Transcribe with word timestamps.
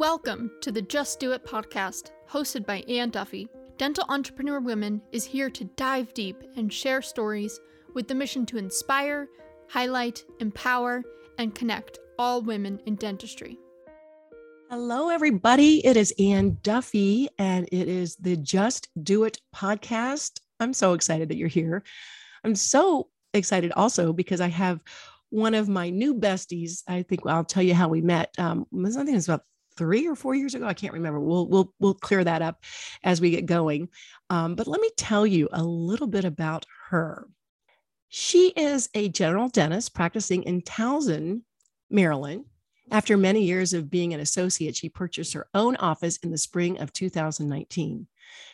Welcome 0.00 0.52
to 0.62 0.72
the 0.72 0.80
Just 0.80 1.20
Do 1.20 1.32
It 1.32 1.44
podcast, 1.44 2.12
hosted 2.26 2.64
by 2.64 2.78
Ann 2.88 3.10
Duffy. 3.10 3.50
Dental 3.76 4.06
Entrepreneur 4.08 4.58
Women 4.58 5.02
is 5.12 5.26
here 5.26 5.50
to 5.50 5.64
dive 5.76 6.14
deep 6.14 6.42
and 6.56 6.72
share 6.72 7.02
stories 7.02 7.60
with 7.92 8.08
the 8.08 8.14
mission 8.14 8.46
to 8.46 8.56
inspire, 8.56 9.28
highlight, 9.68 10.24
empower, 10.38 11.02
and 11.36 11.54
connect 11.54 11.98
all 12.18 12.40
women 12.40 12.80
in 12.86 12.94
dentistry. 12.94 13.58
Hello, 14.70 15.10
everybody. 15.10 15.84
It 15.84 15.98
is 15.98 16.14
Ann 16.18 16.56
Duffy, 16.62 17.28
and 17.36 17.68
it 17.70 17.86
is 17.86 18.16
the 18.16 18.38
Just 18.38 18.88
Do 19.02 19.24
It 19.24 19.36
podcast. 19.54 20.40
I'm 20.60 20.72
so 20.72 20.94
excited 20.94 21.28
that 21.28 21.36
you're 21.36 21.46
here. 21.46 21.84
I'm 22.42 22.54
so 22.54 23.08
excited 23.34 23.70
also 23.76 24.14
because 24.14 24.40
I 24.40 24.48
have 24.48 24.80
one 25.28 25.52
of 25.52 25.68
my 25.68 25.90
new 25.90 26.14
besties. 26.14 26.84
I 26.88 27.02
think 27.02 27.20
I'll 27.26 27.44
tell 27.44 27.62
you 27.62 27.74
how 27.74 27.88
we 27.88 28.00
met. 28.00 28.34
Um, 28.38 28.64
I 28.74 28.88
think 29.04 29.18
it's 29.18 29.28
about 29.28 29.42
three 29.80 30.06
or 30.06 30.14
four 30.14 30.34
years 30.34 30.54
ago. 30.54 30.66
I 30.66 30.74
can't 30.74 30.92
remember. 30.92 31.18
We'll 31.18 31.46
we'll 31.46 31.72
we'll 31.80 31.94
clear 31.94 32.22
that 32.22 32.42
up 32.42 32.62
as 33.02 33.18
we 33.18 33.30
get 33.30 33.46
going. 33.46 33.88
Um, 34.28 34.54
but 34.54 34.66
let 34.66 34.78
me 34.78 34.90
tell 34.98 35.26
you 35.26 35.48
a 35.52 35.64
little 35.64 36.06
bit 36.06 36.26
about 36.26 36.66
her. 36.90 37.26
She 38.10 38.48
is 38.50 38.90
a 38.92 39.08
general 39.08 39.48
dentist 39.48 39.94
practicing 39.94 40.42
in 40.42 40.60
Towson, 40.60 41.40
Maryland. 41.88 42.44
After 42.90 43.16
many 43.16 43.44
years 43.44 43.72
of 43.72 43.88
being 43.88 44.12
an 44.12 44.20
associate, 44.20 44.76
she 44.76 44.90
purchased 44.90 45.32
her 45.32 45.46
own 45.54 45.76
office 45.76 46.18
in 46.18 46.30
the 46.30 46.36
spring 46.36 46.78
of 46.78 46.92
2019. 46.92 48.06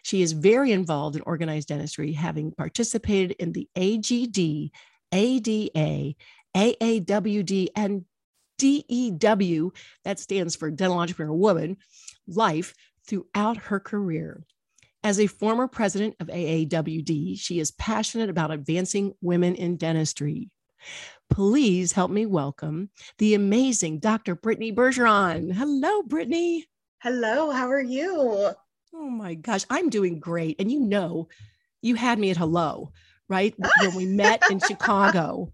She 0.02 0.22
is 0.22 0.30
very 0.30 0.70
involved 0.70 1.16
in 1.16 1.22
organized 1.22 1.68
dentistry, 1.68 2.12
having 2.12 2.52
participated 2.52 3.32
in 3.40 3.52
the 3.52 3.68
AGD, 3.76 4.70
ADA, 5.10 6.14
AAWD, 6.54 7.68
and 7.74 8.04
DEW, 8.58 9.72
that 10.04 10.18
stands 10.18 10.56
for 10.56 10.70
Dental 10.70 10.98
Entrepreneur 10.98 11.34
Woman, 11.34 11.76
life 12.26 12.74
throughout 13.06 13.56
her 13.56 13.80
career. 13.80 14.44
As 15.02 15.20
a 15.20 15.28
former 15.28 15.68
president 15.68 16.16
of 16.18 16.28
AAWD, 16.28 17.38
she 17.38 17.60
is 17.60 17.70
passionate 17.70 18.28
about 18.28 18.50
advancing 18.50 19.14
women 19.20 19.54
in 19.54 19.76
dentistry. 19.76 20.50
Please 21.30 21.92
help 21.92 22.10
me 22.10 22.26
welcome 22.26 22.90
the 23.18 23.34
amazing 23.34 23.98
Dr. 23.98 24.34
Brittany 24.34 24.72
Bergeron. 24.72 25.52
Hello, 25.52 26.02
Brittany. 26.02 26.66
Hello, 26.98 27.50
how 27.50 27.68
are 27.68 27.82
you? 27.82 28.50
Oh 28.94 29.10
my 29.10 29.34
gosh, 29.34 29.64
I'm 29.68 29.90
doing 29.90 30.18
great. 30.18 30.56
And 30.58 30.72
you 30.72 30.80
know, 30.80 31.28
you 31.82 31.94
had 31.94 32.18
me 32.18 32.30
at 32.30 32.36
hello, 32.36 32.92
right? 33.28 33.54
when 33.80 33.94
we 33.94 34.06
met 34.06 34.42
in 34.50 34.60
Chicago. 34.60 35.52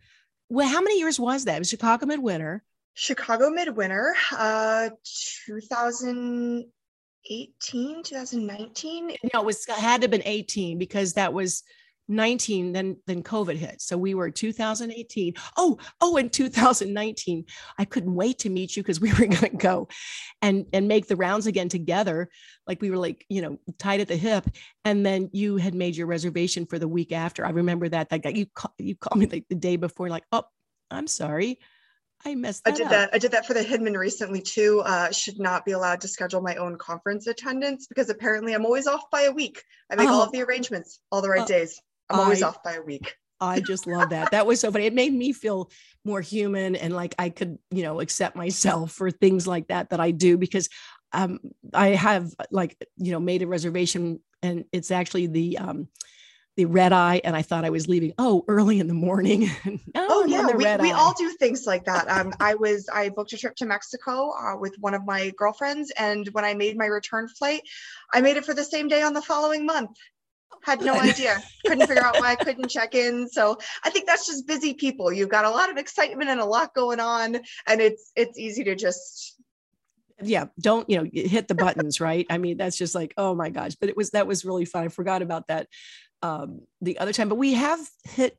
Well, 0.48 0.68
how 0.68 0.80
many 0.80 0.98
years 0.98 1.18
was 1.18 1.44
that? 1.44 1.56
It 1.56 1.60
was 1.60 1.68
Chicago 1.68 2.06
Midwinter. 2.06 2.62
Chicago 2.94 3.50
Midwinter, 3.50 4.14
uh, 4.36 4.90
2018, 5.46 8.02
2019. 8.02 9.16
No, 9.32 9.40
it 9.40 9.46
was 9.46 9.64
had 9.66 10.02
to 10.02 10.04
have 10.04 10.10
been 10.10 10.22
18 10.24 10.78
because 10.78 11.14
that 11.14 11.32
was 11.32 11.62
19 12.08 12.72
then 12.72 12.96
then 13.06 13.22
covid 13.22 13.56
hit. 13.56 13.80
So 13.80 13.96
we 13.96 14.14
were 14.14 14.30
2018 14.30 15.34
oh 15.56 15.78
oh 16.00 16.16
in 16.16 16.28
2019 16.28 17.44
i 17.78 17.84
couldn't 17.84 18.14
wait 18.14 18.40
to 18.40 18.50
meet 18.50 18.76
you 18.76 18.82
because 18.82 19.00
we 19.00 19.12
were 19.12 19.26
going 19.26 19.36
to 19.36 19.48
go 19.50 19.88
and 20.42 20.66
and 20.72 20.88
make 20.88 21.06
the 21.06 21.16
rounds 21.16 21.46
again 21.46 21.68
together. 21.68 22.28
Like 22.66 22.82
we 22.82 22.90
were 22.90 22.98
like 22.98 23.24
you 23.28 23.40
know 23.40 23.58
tied 23.78 24.00
at 24.00 24.08
the 24.08 24.16
hip. 24.16 24.50
And 24.84 25.06
then 25.06 25.30
you 25.32 25.56
had 25.56 25.74
made 25.74 25.96
your 25.96 26.08
reservation 26.08 26.66
for 26.66 26.78
the 26.78 26.88
week 26.88 27.12
after. 27.12 27.46
I 27.46 27.50
remember 27.50 27.88
that 27.88 28.10
like 28.10 28.26
you 28.36 28.46
call, 28.46 28.74
you 28.78 28.96
called 28.96 29.20
me 29.20 29.26
like 29.26 29.46
the 29.48 29.54
day 29.54 29.76
before 29.76 30.08
like 30.08 30.24
oh 30.32 30.44
i'm 30.90 31.06
sorry 31.06 31.58
I 32.24 32.34
messed. 32.34 32.66
I 32.66 32.70
did 32.70 32.86
up. 32.86 32.90
that. 32.90 33.10
I 33.12 33.18
did 33.18 33.32
that 33.32 33.46
for 33.46 33.54
the 33.54 33.62
Hinman 33.62 33.96
recently 33.96 34.40
too. 34.40 34.82
Uh, 34.84 35.10
should 35.10 35.38
not 35.38 35.64
be 35.64 35.72
allowed 35.72 36.00
to 36.02 36.08
schedule 36.08 36.40
my 36.40 36.56
own 36.56 36.78
conference 36.78 37.26
attendance 37.26 37.86
because 37.86 38.10
apparently 38.10 38.52
I'm 38.54 38.64
always 38.64 38.86
off 38.86 39.10
by 39.10 39.22
a 39.22 39.32
week. 39.32 39.62
I 39.90 39.96
make 39.96 40.08
oh. 40.08 40.14
all 40.14 40.22
of 40.22 40.32
the 40.32 40.42
arrangements 40.42 41.00
all 41.10 41.22
the 41.22 41.28
right 41.28 41.42
uh, 41.42 41.46
days. 41.46 41.80
I'm 42.08 42.20
always 42.20 42.42
I, 42.42 42.48
off 42.48 42.62
by 42.62 42.74
a 42.74 42.82
week. 42.82 43.14
I 43.40 43.58
just 43.58 43.88
love 43.88 44.10
that. 44.10 44.30
That 44.30 44.46
was 44.46 44.60
so 44.60 44.70
funny. 44.70 44.86
It 44.86 44.94
made 44.94 45.12
me 45.12 45.32
feel 45.32 45.70
more 46.04 46.20
human 46.20 46.76
and 46.76 46.94
like 46.94 47.14
I 47.18 47.28
could, 47.28 47.58
you 47.72 47.82
know, 47.82 48.00
accept 48.00 48.36
myself 48.36 48.92
for 48.92 49.10
things 49.10 49.48
like 49.48 49.66
that 49.68 49.90
that 49.90 49.98
I 49.98 50.12
do 50.12 50.38
because 50.38 50.68
um, 51.12 51.40
I 51.74 51.88
have 51.88 52.32
like, 52.52 52.76
you 52.96 53.10
know, 53.10 53.18
made 53.18 53.42
a 53.42 53.48
reservation 53.48 54.20
and 54.42 54.64
it's 54.72 54.92
actually 54.92 55.26
the 55.26 55.58
um, 55.58 55.88
the 56.56 56.66
red 56.66 56.92
eye 56.92 57.20
and 57.24 57.34
I 57.34 57.42
thought 57.42 57.64
I 57.64 57.70
was 57.70 57.88
leaving 57.88 58.12
oh 58.18 58.44
early 58.46 58.78
in 58.78 58.86
the 58.86 58.94
morning. 58.94 59.50
oh 59.94 60.26
yeah, 60.26 60.46
we, 60.46 60.88
we 60.88 60.92
all 60.92 61.14
do 61.14 61.30
things 61.30 61.66
like 61.66 61.84
that. 61.86 62.10
Um, 62.10 62.32
I 62.40 62.54
was 62.54 62.88
I 62.92 63.08
booked 63.08 63.32
a 63.32 63.38
trip 63.38 63.56
to 63.56 63.66
Mexico 63.66 64.32
uh, 64.32 64.56
with 64.58 64.74
one 64.78 64.94
of 64.94 65.04
my 65.06 65.32
girlfriends 65.36 65.92
and 65.98 66.28
when 66.32 66.44
I 66.44 66.54
made 66.54 66.76
my 66.76 66.86
return 66.86 67.28
flight, 67.28 67.62
I 68.12 68.20
made 68.20 68.36
it 68.36 68.44
for 68.44 68.54
the 68.54 68.64
same 68.64 68.88
day 68.88 69.02
on 69.02 69.14
the 69.14 69.22
following 69.22 69.64
month. 69.64 69.90
Had 70.62 70.82
no 70.82 70.94
idea. 71.00 71.42
couldn't 71.64 71.86
figure 71.86 72.04
out 72.04 72.20
why 72.20 72.32
I 72.32 72.36
couldn't 72.36 72.68
check 72.68 72.94
in. 72.94 73.28
So 73.28 73.58
I 73.82 73.90
think 73.90 74.06
that's 74.06 74.26
just 74.26 74.46
busy 74.46 74.74
people. 74.74 75.10
You've 75.10 75.30
got 75.30 75.46
a 75.46 75.50
lot 75.50 75.70
of 75.70 75.78
excitement 75.78 76.28
and 76.28 76.40
a 76.40 76.44
lot 76.44 76.74
going 76.74 77.00
on 77.00 77.36
and 77.66 77.80
it's 77.80 78.12
it's 78.14 78.38
easy 78.38 78.64
to 78.64 78.74
just 78.74 79.36
yeah 80.24 80.46
don't 80.60 80.88
you 80.88 80.98
know 80.98 81.08
hit 81.12 81.48
the 81.48 81.54
buttons 81.54 82.00
right 82.00 82.26
i 82.30 82.38
mean 82.38 82.56
that's 82.56 82.76
just 82.76 82.94
like 82.94 83.12
oh 83.16 83.34
my 83.34 83.50
gosh 83.50 83.74
but 83.74 83.88
it 83.88 83.96
was 83.96 84.10
that 84.10 84.26
was 84.26 84.44
really 84.44 84.64
fun 84.64 84.84
i 84.84 84.88
forgot 84.88 85.20
about 85.20 85.48
that 85.48 85.66
um, 86.22 86.62
the 86.80 86.98
other 86.98 87.12
time, 87.12 87.28
but 87.28 87.36
we 87.36 87.54
have 87.54 87.80
hit 88.04 88.38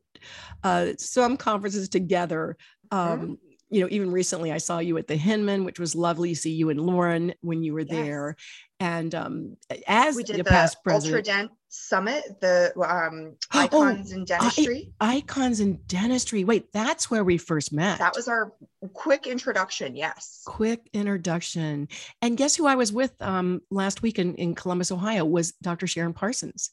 uh, 0.64 0.94
some 0.98 1.38
conferences 1.38 1.90
together. 1.90 2.58
Um, 2.92 3.20
mm-hmm. 3.20 3.34
You 3.70 3.82
know, 3.82 3.88
even 3.90 4.12
recently 4.12 4.52
I 4.52 4.60
saw 4.60 4.80
you 4.80 4.98
at 5.00 5.08
the 5.08 5.16
Hinman, 5.16 5.66
which 5.66 5.80
was 5.80 5.96
lovely 5.96 6.30
to 6.30 6.40
see 6.40 6.52
you 6.52 6.70
and 6.70 6.80
Lauren 6.80 7.34
when 7.42 7.64
you 7.64 7.74
were 7.74 7.82
yes. 7.82 7.90
there. 7.90 8.36
And 8.80 9.16
um, 9.16 9.58
as 9.88 10.16
we 10.16 10.24
did 10.24 10.38
the, 10.38 10.44
past 10.44 10.84
president, 10.84 11.26
Ultradent 11.26 11.50
Summit, 11.70 12.24
the 12.40 12.72
um, 12.78 13.36
oh, 13.54 13.60
icons 13.60 14.12
oh, 14.12 14.18
in 14.18 14.26
dentistry. 14.26 14.94
I, 15.00 15.16
icons 15.16 15.60
in 15.60 15.80
dentistry. 15.88 16.44
Wait, 16.44 16.72
that's 16.72 17.10
where 17.10 17.24
we 17.24 17.40
first 17.40 17.74
met. 17.74 17.98
That 17.98 18.16
was 18.16 18.28
our 18.28 18.54
quick 18.94 19.26
introduction. 19.26 19.96
Yes, 19.96 20.44
quick 20.46 20.88
introduction. 20.94 21.88
And 22.22 22.38
guess 22.38 22.56
who 22.56 22.68
I 22.68 22.76
was 22.76 22.94
with 22.94 23.20
um, 23.22 23.62
last 23.72 24.04
week 24.04 24.20
in, 24.20 24.36
in 24.36 24.54
Columbus, 24.54 24.92
Ohio? 24.92 25.26
Was 25.26 25.54
Dr. 25.54 25.88
Sharon 25.88 26.14
Parsons. 26.14 26.70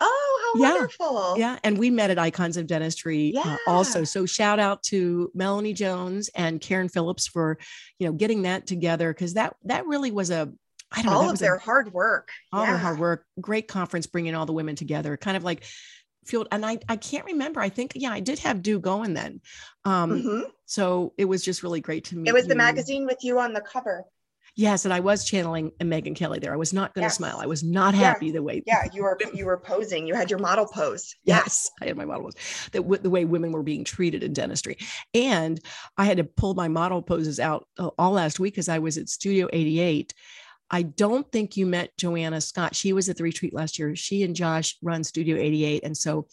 Oh, 0.00 0.31
yeah. 0.54 0.72
wonderful. 0.72 1.34
Yeah. 1.38 1.58
And 1.64 1.78
we 1.78 1.90
met 1.90 2.10
at 2.10 2.18
Icons 2.18 2.56
of 2.56 2.66
Dentistry 2.66 3.32
yeah. 3.34 3.56
uh, 3.66 3.70
also. 3.70 4.04
So 4.04 4.26
shout 4.26 4.58
out 4.58 4.82
to 4.84 5.30
Melanie 5.34 5.72
Jones 5.72 6.30
and 6.34 6.60
Karen 6.60 6.88
Phillips 6.88 7.26
for, 7.26 7.58
you 7.98 8.06
know, 8.06 8.12
getting 8.12 8.42
that 8.42 8.66
together 8.66 9.12
because 9.12 9.34
that 9.34 9.56
that 9.64 9.86
really 9.86 10.10
was 10.10 10.30
a 10.30 10.52
I 10.94 11.02
don't 11.02 11.12
all 11.12 11.24
know, 11.24 11.30
of 11.30 11.38
their 11.38 11.56
a, 11.56 11.60
hard 11.60 11.92
work. 11.92 12.28
All 12.52 12.64
yeah. 12.64 12.70
their 12.70 12.78
hard 12.78 12.98
work. 12.98 13.24
Great 13.40 13.68
conference 13.68 14.06
bringing 14.06 14.34
all 14.34 14.46
the 14.46 14.52
women 14.52 14.76
together. 14.76 15.16
Kind 15.16 15.36
of 15.36 15.44
like 15.44 15.64
field 16.24 16.48
and 16.52 16.64
I 16.64 16.78
I 16.88 16.96
can't 16.96 17.24
remember. 17.24 17.60
I 17.60 17.68
think 17.68 17.92
yeah, 17.94 18.12
I 18.12 18.20
did 18.20 18.38
have 18.40 18.62
DEW 18.62 18.80
going 18.80 19.14
then. 19.14 19.40
Um 19.84 20.22
mm-hmm. 20.22 20.40
so 20.66 21.14
it 21.18 21.24
was 21.24 21.44
just 21.44 21.62
really 21.62 21.80
great 21.80 22.04
to 22.06 22.16
meet. 22.16 22.28
It 22.28 22.34
was 22.34 22.44
you. 22.44 22.50
the 22.50 22.56
magazine 22.56 23.06
with 23.06 23.18
you 23.22 23.38
on 23.38 23.52
the 23.52 23.60
cover. 23.60 24.04
Yes, 24.54 24.84
and 24.84 24.92
I 24.92 25.00
was 25.00 25.24
channeling 25.24 25.70
Megyn 25.80 26.14
Kelly 26.14 26.38
there. 26.38 26.52
I 26.52 26.56
was 26.56 26.74
not 26.74 26.92
going 26.92 27.02
to 27.02 27.06
yes. 27.06 27.16
smile. 27.16 27.38
I 27.40 27.46
was 27.46 27.62
not 27.62 27.94
happy 27.94 28.26
yeah. 28.26 28.32
the 28.32 28.42
way. 28.42 28.62
Yeah, 28.66 28.86
you 28.92 29.02
were 29.02 29.18
you 29.32 29.46
were 29.46 29.56
posing. 29.58 30.06
You 30.06 30.14
had 30.14 30.28
your 30.28 30.40
model 30.40 30.66
pose. 30.66 31.14
Yes, 31.24 31.70
I 31.80 31.86
had 31.86 31.96
my 31.96 32.04
model 32.04 32.24
pose. 32.24 32.34
That 32.72 32.86
The, 32.86 32.98
the 32.98 33.10
way 33.10 33.24
women 33.24 33.52
were 33.52 33.62
being 33.62 33.84
treated 33.84 34.22
in 34.22 34.34
dentistry, 34.34 34.76
and 35.14 35.58
I 35.96 36.04
had 36.04 36.18
to 36.18 36.24
pull 36.24 36.54
my 36.54 36.68
model 36.68 37.00
poses 37.00 37.40
out 37.40 37.66
uh, 37.78 37.90
all 37.98 38.12
last 38.12 38.38
week 38.38 38.52
because 38.54 38.68
I 38.68 38.78
was 38.78 38.98
at 38.98 39.08
Studio 39.08 39.48
88. 39.52 40.12
I 40.70 40.82
don't 40.82 41.30
think 41.30 41.56
you 41.56 41.66
met 41.66 41.96
Joanna 41.96 42.40
Scott. 42.40 42.74
She 42.74 42.92
was 42.92 43.08
at 43.08 43.16
the 43.16 43.24
retreat 43.24 43.54
last 43.54 43.78
year. 43.78 43.96
She 43.96 44.22
and 44.22 44.36
Josh 44.36 44.76
run 44.82 45.02
Studio 45.02 45.36
88, 45.36 45.82
and 45.84 45.96
so 45.96 46.26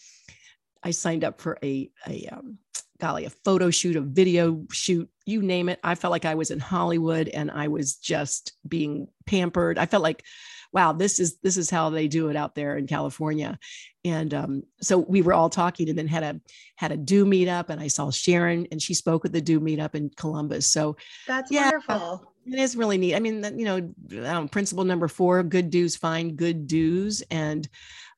I 0.84 0.91
signed 0.91 1.23
up 1.23 1.41
for 1.41 1.57
a 1.63 1.90
a 2.07 2.28
um, 2.31 2.57
golly, 3.00 3.25
a 3.25 3.29
photo 3.29 3.69
shoot, 3.69 3.95
a 3.95 4.01
video 4.01 4.66
shoot, 4.72 5.09
you 5.25 5.41
name 5.41 5.69
it. 5.69 5.79
I 5.84 5.95
felt 5.95 6.12
like 6.12 6.25
I 6.25 6.35
was 6.35 6.51
in 6.51 6.59
Hollywood 6.59 7.30
and 7.30 7.50
I 7.50 7.68
was 7.68 7.95
just 7.95 8.54
being 8.68 9.07
pampered. 9.25 9.77
I 9.77 9.86
felt 9.86 10.04
like, 10.04 10.24
wow, 10.71 10.92
this 10.92 11.19
is 11.19 11.38
this 11.39 11.57
is 11.57 11.69
how 11.69 11.89
they 11.89 12.07
do 12.07 12.30
it 12.30 12.36
out 12.36 12.56
there 12.56 12.77
in 12.77 12.88
California. 12.88 13.57
And 14.06 14.33
um, 14.33 14.63
so 14.81 14.98
we 14.98 15.21
were 15.21 15.33
all 15.33 15.50
talking 15.50 15.89
and 15.89 15.98
then 15.98 16.07
had 16.07 16.24
a 16.24 16.42
had 16.75 16.92
a 16.92 16.98
DEW 16.98 17.25
meetup 17.25 17.69
and 17.69 17.81
I 17.81 17.88
saw 17.88 18.12
Sharon 18.12 18.68
and 18.71 18.81
she 18.81 18.94
spoke 18.94 19.25
at 19.25 19.33
the 19.33 19.42
DEW 19.42 19.59
meetup 19.62 19.95
in 19.95 20.09
Columbus. 20.15 20.68
So 20.68 20.98
that's 21.27 21.51
yeah, 21.51 21.71
wonderful. 21.71 22.33
It 22.45 22.59
is 22.59 22.75
really 22.75 22.98
neat. 22.98 23.15
I 23.15 23.19
mean, 23.19 23.44
you 23.57 23.65
know, 23.65 24.27
um, 24.27 24.50
principle 24.50 24.83
number 24.83 25.07
four, 25.07 25.44
good 25.44 25.69
DEWs 25.69 25.95
find 25.95 26.36
good 26.36 26.68
DEWs. 26.68 27.21
And 27.30 27.68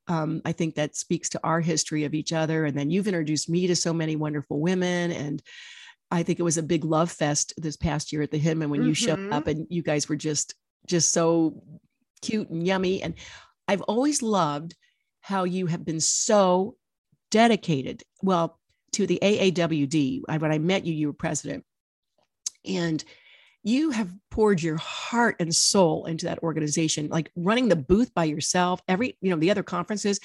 um, 0.08 0.42
I 0.44 0.52
think 0.52 0.74
that 0.74 0.96
speaks 0.96 1.28
to 1.30 1.40
our 1.44 1.60
history 1.60 2.04
of 2.04 2.14
each 2.14 2.32
other. 2.32 2.64
And 2.64 2.76
then 2.76 2.90
you've 2.90 3.08
introduced 3.08 3.48
me 3.48 3.66
to 3.66 3.76
so 3.76 3.92
many 3.92 4.16
wonderful 4.16 4.60
women. 4.60 5.12
And 5.12 5.42
I 6.10 6.22
think 6.22 6.38
it 6.38 6.44
was 6.44 6.58
a 6.58 6.62
big 6.62 6.84
love 6.84 7.10
fest 7.10 7.54
this 7.56 7.76
past 7.76 8.12
year 8.12 8.22
at 8.22 8.30
the 8.30 8.38
hymn. 8.38 8.62
And 8.62 8.70
when 8.70 8.80
mm-hmm. 8.80 8.88
you 8.88 8.94
showed 8.94 9.32
up 9.32 9.46
and 9.46 9.66
you 9.70 9.82
guys 9.82 10.08
were 10.08 10.16
just 10.16 10.54
just 10.86 11.12
so 11.12 11.62
cute 12.20 12.50
and 12.50 12.66
yummy. 12.66 13.02
And 13.02 13.14
I've 13.68 13.82
always 13.82 14.22
loved 14.22 14.74
how 15.20 15.44
you 15.44 15.66
have 15.66 15.84
been 15.84 16.00
so 16.00 16.76
dedicated. 17.30 18.02
Well, 18.22 18.58
to 18.92 19.06
the 19.06 19.18
AAWD. 19.22 20.22
I, 20.28 20.36
when 20.38 20.52
I 20.52 20.58
met 20.58 20.84
you, 20.84 20.92
you 20.92 21.08
were 21.08 21.14
president. 21.14 21.64
And 22.64 23.02
you 23.62 23.90
have 23.90 24.12
poured 24.30 24.62
your 24.62 24.76
heart 24.76 25.36
and 25.38 25.54
soul 25.54 26.06
into 26.06 26.26
that 26.26 26.42
organization, 26.42 27.08
like 27.08 27.30
running 27.36 27.68
the 27.68 27.76
booth 27.76 28.12
by 28.14 28.24
yourself, 28.24 28.80
every, 28.88 29.16
you 29.20 29.30
know, 29.30 29.36
the 29.36 29.50
other 29.50 29.62
conferences, 29.62 30.18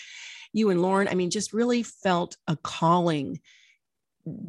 you 0.54 0.70
and 0.70 0.82
Lauren, 0.82 1.08
I 1.08 1.14
mean, 1.14 1.30
just 1.30 1.54
really 1.54 1.84
felt 1.84 2.38
a 2.48 2.56
calling 2.56 3.40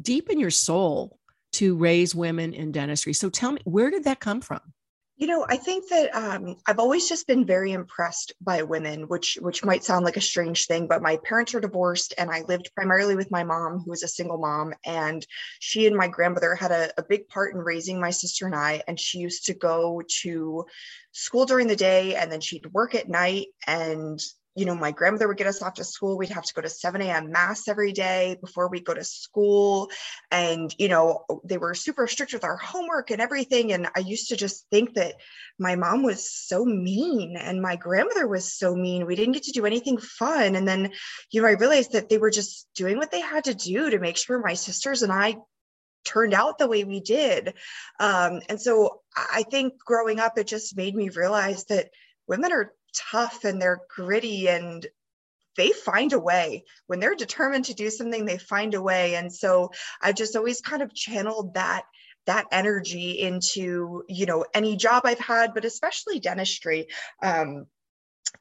deep 0.01 0.29
in 0.29 0.39
your 0.39 0.51
soul 0.51 1.19
to 1.53 1.75
raise 1.75 2.15
women 2.15 2.53
in 2.53 2.71
dentistry. 2.71 3.13
So 3.13 3.29
tell 3.29 3.51
me, 3.51 3.61
where 3.63 3.91
did 3.91 4.05
that 4.05 4.19
come 4.19 4.41
from? 4.41 4.61
You 5.19 5.27
know, 5.27 5.45
I 5.49 5.57
think 5.57 5.89
that 5.89 6.15
um, 6.15 6.55
I've 6.65 6.79
always 6.79 7.09
just 7.09 7.27
been 7.27 7.45
very 7.45 7.73
impressed 7.73 8.31
by 8.39 8.63
women, 8.63 9.01
which 9.09 9.37
which 9.41 9.65
might 9.65 9.83
sound 9.83 10.05
like 10.05 10.15
a 10.15 10.21
strange 10.21 10.65
thing, 10.65 10.87
but 10.87 11.01
my 11.01 11.17
parents 11.25 11.53
are 11.53 11.59
divorced, 11.59 12.13
and 12.17 12.31
I 12.31 12.43
lived 12.47 12.71
primarily 12.73 13.17
with 13.17 13.29
my 13.29 13.43
mom, 13.43 13.79
who 13.79 13.89
was 13.89 14.01
a 14.01 14.07
single 14.07 14.37
mom, 14.37 14.73
and 14.85 15.27
she 15.59 15.87
and 15.87 15.97
my 15.97 16.07
grandmother 16.07 16.55
had 16.55 16.71
a, 16.71 16.93
a 16.97 17.03
big 17.03 17.27
part 17.27 17.53
in 17.53 17.59
raising 17.59 17.99
my 17.99 18.11
sister 18.11 18.45
and 18.45 18.55
I. 18.55 18.81
And 18.87 18.97
she 18.97 19.17
used 19.17 19.45
to 19.47 19.53
go 19.53 20.01
to 20.21 20.65
school 21.11 21.45
during 21.45 21.67
the 21.67 21.75
day, 21.75 22.15
and 22.15 22.31
then 22.31 22.39
she'd 22.39 22.71
work 22.71 22.95
at 22.95 23.09
night, 23.09 23.47
and 23.67 24.21
you 24.59 24.65
know, 24.65 24.75
my 24.75 24.91
grandmother 24.91 25.29
would 25.29 25.37
get 25.37 25.47
us 25.47 25.61
off 25.61 25.75
to 25.75 25.85
school. 25.85 26.17
We'd 26.17 26.29
have 26.29 26.43
to 26.43 26.53
go 26.53 26.61
to 26.61 26.67
7 26.67 27.01
a.m. 27.01 27.31
mass 27.31 27.69
every 27.69 27.93
day 27.93 28.35
before 28.41 28.67
we 28.67 28.81
go 28.81 28.93
to 28.93 29.05
school. 29.05 29.89
And, 30.31 30.75
you 30.77 30.89
know, 30.89 31.23
they 31.45 31.57
were 31.57 31.73
super 31.73 32.07
strict 32.07 32.33
with 32.33 32.43
our 32.43 32.57
homework 32.57 33.09
and 33.09 33.21
everything. 33.21 33.71
And 33.71 33.87
I 33.95 33.99
used 33.99 34.27
to 34.29 34.35
just 34.35 34.65
think 34.69 34.95
that 34.95 35.15
my 35.57 35.77
mom 35.77 36.03
was 36.03 36.29
so 36.29 36.65
mean 36.65 37.37
and 37.37 37.61
my 37.61 37.77
grandmother 37.77 38.27
was 38.27 38.53
so 38.53 38.75
mean. 38.75 39.05
We 39.05 39.15
didn't 39.15 39.33
get 39.33 39.43
to 39.43 39.53
do 39.53 39.65
anything 39.65 39.97
fun. 39.97 40.57
And 40.57 40.67
then, 40.67 40.91
you 41.31 41.41
know, 41.41 41.47
I 41.47 41.51
realized 41.51 41.93
that 41.93 42.09
they 42.09 42.17
were 42.17 42.31
just 42.31 42.67
doing 42.75 42.97
what 42.97 43.11
they 43.11 43.21
had 43.21 43.45
to 43.45 43.55
do 43.55 43.89
to 43.89 43.99
make 43.99 44.17
sure 44.17 44.39
my 44.39 44.55
sisters 44.55 45.03
and 45.03 45.11
I 45.13 45.37
turned 46.03 46.33
out 46.33 46.57
the 46.57 46.67
way 46.67 46.83
we 46.83 46.99
did. 46.99 47.53
Um, 47.97 48.41
and 48.49 48.59
so 48.59 49.01
I 49.15 49.43
think 49.49 49.75
growing 49.79 50.19
up, 50.19 50.37
it 50.37 50.47
just 50.47 50.75
made 50.75 50.95
me 50.95 51.07
realize 51.09 51.63
that 51.65 51.91
women 52.27 52.51
are 52.51 52.73
tough 52.95 53.43
and 53.43 53.61
they're 53.61 53.81
gritty 53.93 54.47
and 54.47 54.85
they 55.57 55.71
find 55.71 56.13
a 56.13 56.19
way 56.19 56.63
when 56.87 56.99
they're 56.99 57.15
determined 57.15 57.65
to 57.65 57.73
do 57.73 57.89
something 57.89 58.25
they 58.25 58.37
find 58.37 58.73
a 58.73 58.81
way 58.81 59.15
and 59.15 59.33
so 59.33 59.71
i've 60.01 60.15
just 60.15 60.35
always 60.35 60.61
kind 60.61 60.81
of 60.81 60.93
channeled 60.93 61.53
that 61.55 61.83
that 62.25 62.45
energy 62.51 63.19
into 63.19 64.03
you 64.07 64.25
know 64.25 64.45
any 64.53 64.75
job 64.75 65.03
i've 65.05 65.19
had 65.19 65.53
but 65.53 65.65
especially 65.65 66.19
dentistry 66.19 66.87
um, 67.21 67.65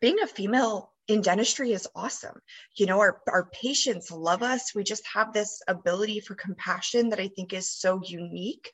being 0.00 0.20
a 0.22 0.26
female 0.26 0.92
in 1.08 1.22
dentistry 1.22 1.72
is 1.72 1.88
awesome. 1.94 2.38
You 2.76 2.86
know, 2.86 3.00
our, 3.00 3.20
our 3.28 3.46
patients 3.46 4.10
love 4.10 4.42
us. 4.42 4.74
We 4.74 4.84
just 4.84 5.06
have 5.12 5.32
this 5.32 5.62
ability 5.66 6.20
for 6.20 6.34
compassion 6.34 7.08
that 7.08 7.18
I 7.18 7.28
think 7.28 7.54
is 7.54 7.72
so 7.72 8.02
unique. 8.04 8.72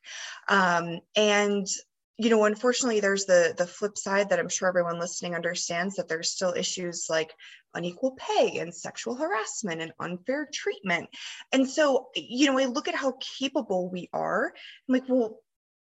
Um, 0.49 0.99
and 1.15 1.67
you 2.17 2.31
know 2.31 2.45
unfortunately 2.45 3.01
there's 3.01 3.25
the 3.25 3.55
the 3.57 3.67
flip 3.67 3.99
side 3.99 4.31
that 4.31 4.39
i'm 4.39 4.49
sure 4.49 4.69
everyone 4.69 5.01
listening 5.01 5.35
understands 5.35 5.97
that 5.97 6.09
there's 6.09 6.31
still 6.31 6.55
issues 6.57 7.07
like 7.11 7.33
unequal 7.75 8.17
pay 8.17 8.59
and 8.59 8.75
sexual 8.75 9.15
harassment 9.15 9.83
and 9.83 9.93
unfair 9.99 10.49
treatment. 10.53 11.09
And 11.53 11.69
so 11.69 12.09
you 12.15 12.47
know 12.47 12.59
i 12.59 12.67
look 12.67 12.89
at 12.89 12.95
how 12.95 13.15
capable 13.39 13.91
we 13.91 14.09
are 14.13 14.53
i'm 14.89 14.93
like 14.93 15.09
well 15.09 15.41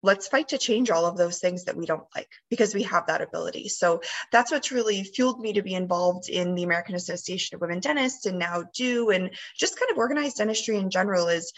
let's 0.04 0.26
fight 0.26 0.48
to 0.48 0.58
change 0.58 0.90
all 0.90 1.06
of 1.06 1.16
those 1.16 1.38
things 1.38 1.64
that 1.64 1.76
we 1.76 1.86
don't 1.86 2.06
like 2.16 2.28
because 2.50 2.74
we 2.74 2.82
have 2.82 3.06
that 3.06 3.22
ability. 3.22 3.69
So 3.69 4.00
that's 4.32 4.50
what's 4.50 4.72
really 4.72 5.04
fueled 5.04 5.38
me 5.38 5.52
to 5.52 5.62
be 5.62 5.74
involved 5.74 6.28
in 6.28 6.54
the 6.54 6.64
american 6.64 6.94
association 6.94 7.54
of 7.54 7.60
women 7.60 7.80
dentists 7.80 8.26
and 8.26 8.38
now 8.38 8.64
DEW 8.74 9.10
and 9.10 9.30
just 9.56 9.78
kind 9.78 9.90
of 9.90 9.98
organized 9.98 10.38
dentistry 10.38 10.76
in 10.76 10.90
general 10.90 11.28
is 11.28 11.52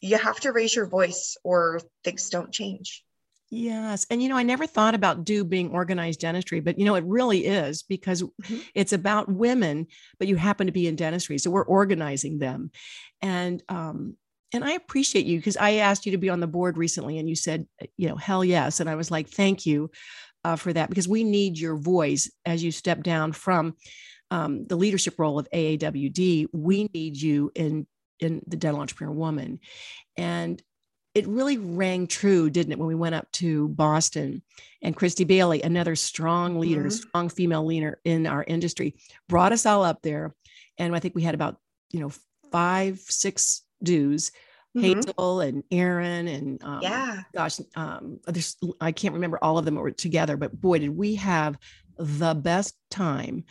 you 0.00 0.18
have 0.18 0.38
to 0.40 0.52
raise 0.52 0.74
your 0.74 0.86
voice 0.86 1.36
or 1.42 1.80
things 2.04 2.28
don't 2.28 2.52
change 2.52 3.04
Yes. 3.50 4.06
And, 4.10 4.22
you 4.22 4.28
know, 4.28 4.36
I 4.36 4.42
never 4.42 4.66
thought 4.66 4.94
about 4.94 5.24
DEW 5.24 5.44
being 5.44 5.70
organized 5.70 6.20
dentistry, 6.20 6.60
but, 6.60 6.78
you 6.78 6.84
know, 6.84 6.94
it 6.94 7.04
really 7.04 7.46
is 7.46 7.82
because 7.82 8.22
mm-hmm. 8.22 8.58
it's 8.74 8.92
about 8.92 9.30
women, 9.30 9.86
but 10.18 10.28
you 10.28 10.36
happen 10.36 10.66
to 10.66 10.72
be 10.72 10.88
in 10.88 10.96
dentistry. 10.96 11.38
So 11.38 11.50
we're 11.50 11.64
organizing 11.64 12.38
them. 12.38 12.70
And, 13.22 13.62
um, 13.68 14.16
and 14.52 14.64
I 14.64 14.72
appreciate 14.72 15.26
you 15.26 15.38
because 15.38 15.56
I 15.56 15.74
asked 15.74 16.06
you 16.06 16.12
to 16.12 16.18
be 16.18 16.30
on 16.30 16.40
the 16.40 16.46
board 16.46 16.78
recently 16.78 17.18
and 17.18 17.28
you 17.28 17.36
said, 17.36 17.66
uh, 17.82 17.86
you 17.96 18.08
know, 18.08 18.16
hell 18.16 18.44
yes. 18.44 18.80
And 18.80 18.88
I 18.88 18.94
was 18.94 19.10
like, 19.10 19.28
thank 19.28 19.66
you 19.66 19.90
uh, 20.44 20.56
for 20.56 20.72
that 20.72 20.88
because 20.88 21.08
we 21.08 21.24
need 21.24 21.58
your 21.58 21.76
voice 21.76 22.30
as 22.44 22.62
you 22.62 22.70
step 22.70 23.02
down 23.02 23.32
from 23.32 23.74
um, 24.30 24.66
the 24.66 24.76
leadership 24.76 25.14
role 25.18 25.38
of 25.38 25.48
AAWD. 25.52 26.46
We 26.52 26.90
need 26.94 27.20
you 27.20 27.50
in 27.54 27.86
in 28.20 28.42
the 28.46 28.56
dental 28.56 28.80
entrepreneur 28.80 29.12
woman. 29.12 29.58
And 30.16 30.62
it 31.14 31.26
really 31.26 31.58
rang 31.58 32.06
true, 32.06 32.50
didn't 32.50 32.72
it, 32.72 32.78
when 32.78 32.88
we 32.88 32.94
went 32.94 33.14
up 33.14 33.30
to 33.32 33.68
Boston 33.68 34.42
and 34.82 34.96
Christy 34.96 35.24
Bailey, 35.24 35.62
another 35.62 35.96
strong 35.96 36.58
leader, 36.58 36.82
mm-hmm. 36.82 36.90
strong 36.90 37.28
female 37.28 37.64
leader 37.64 38.00
in 38.04 38.26
our 38.26 38.44
industry, 38.46 38.96
brought 39.28 39.52
us 39.52 39.64
all 39.64 39.84
up 39.84 40.02
there. 40.02 40.34
And 40.78 40.94
I 40.94 40.98
think 40.98 41.14
we 41.14 41.22
had 41.22 41.34
about, 41.34 41.58
you 41.90 42.00
know, 42.00 42.10
five, 42.50 42.98
six 42.98 43.62
DEWs. 43.82 44.30
Mm-hmm. 44.76 44.98
Hazel 44.98 45.40
and 45.40 45.62
Aaron 45.70 46.26
and 46.26 46.60
um, 46.64 46.80
yeah, 46.82 47.22
gosh, 47.32 47.60
um, 47.76 48.18
there's 48.26 48.56
I 48.80 48.90
can't 48.90 49.14
remember 49.14 49.38
all 49.40 49.56
of 49.56 49.64
them 49.64 49.76
were 49.76 49.92
together, 49.92 50.36
but 50.36 50.60
boy, 50.60 50.80
did 50.80 50.90
we 50.90 51.14
have 51.14 51.56
the 51.96 52.34
best 52.34 52.76
time. 52.90 53.44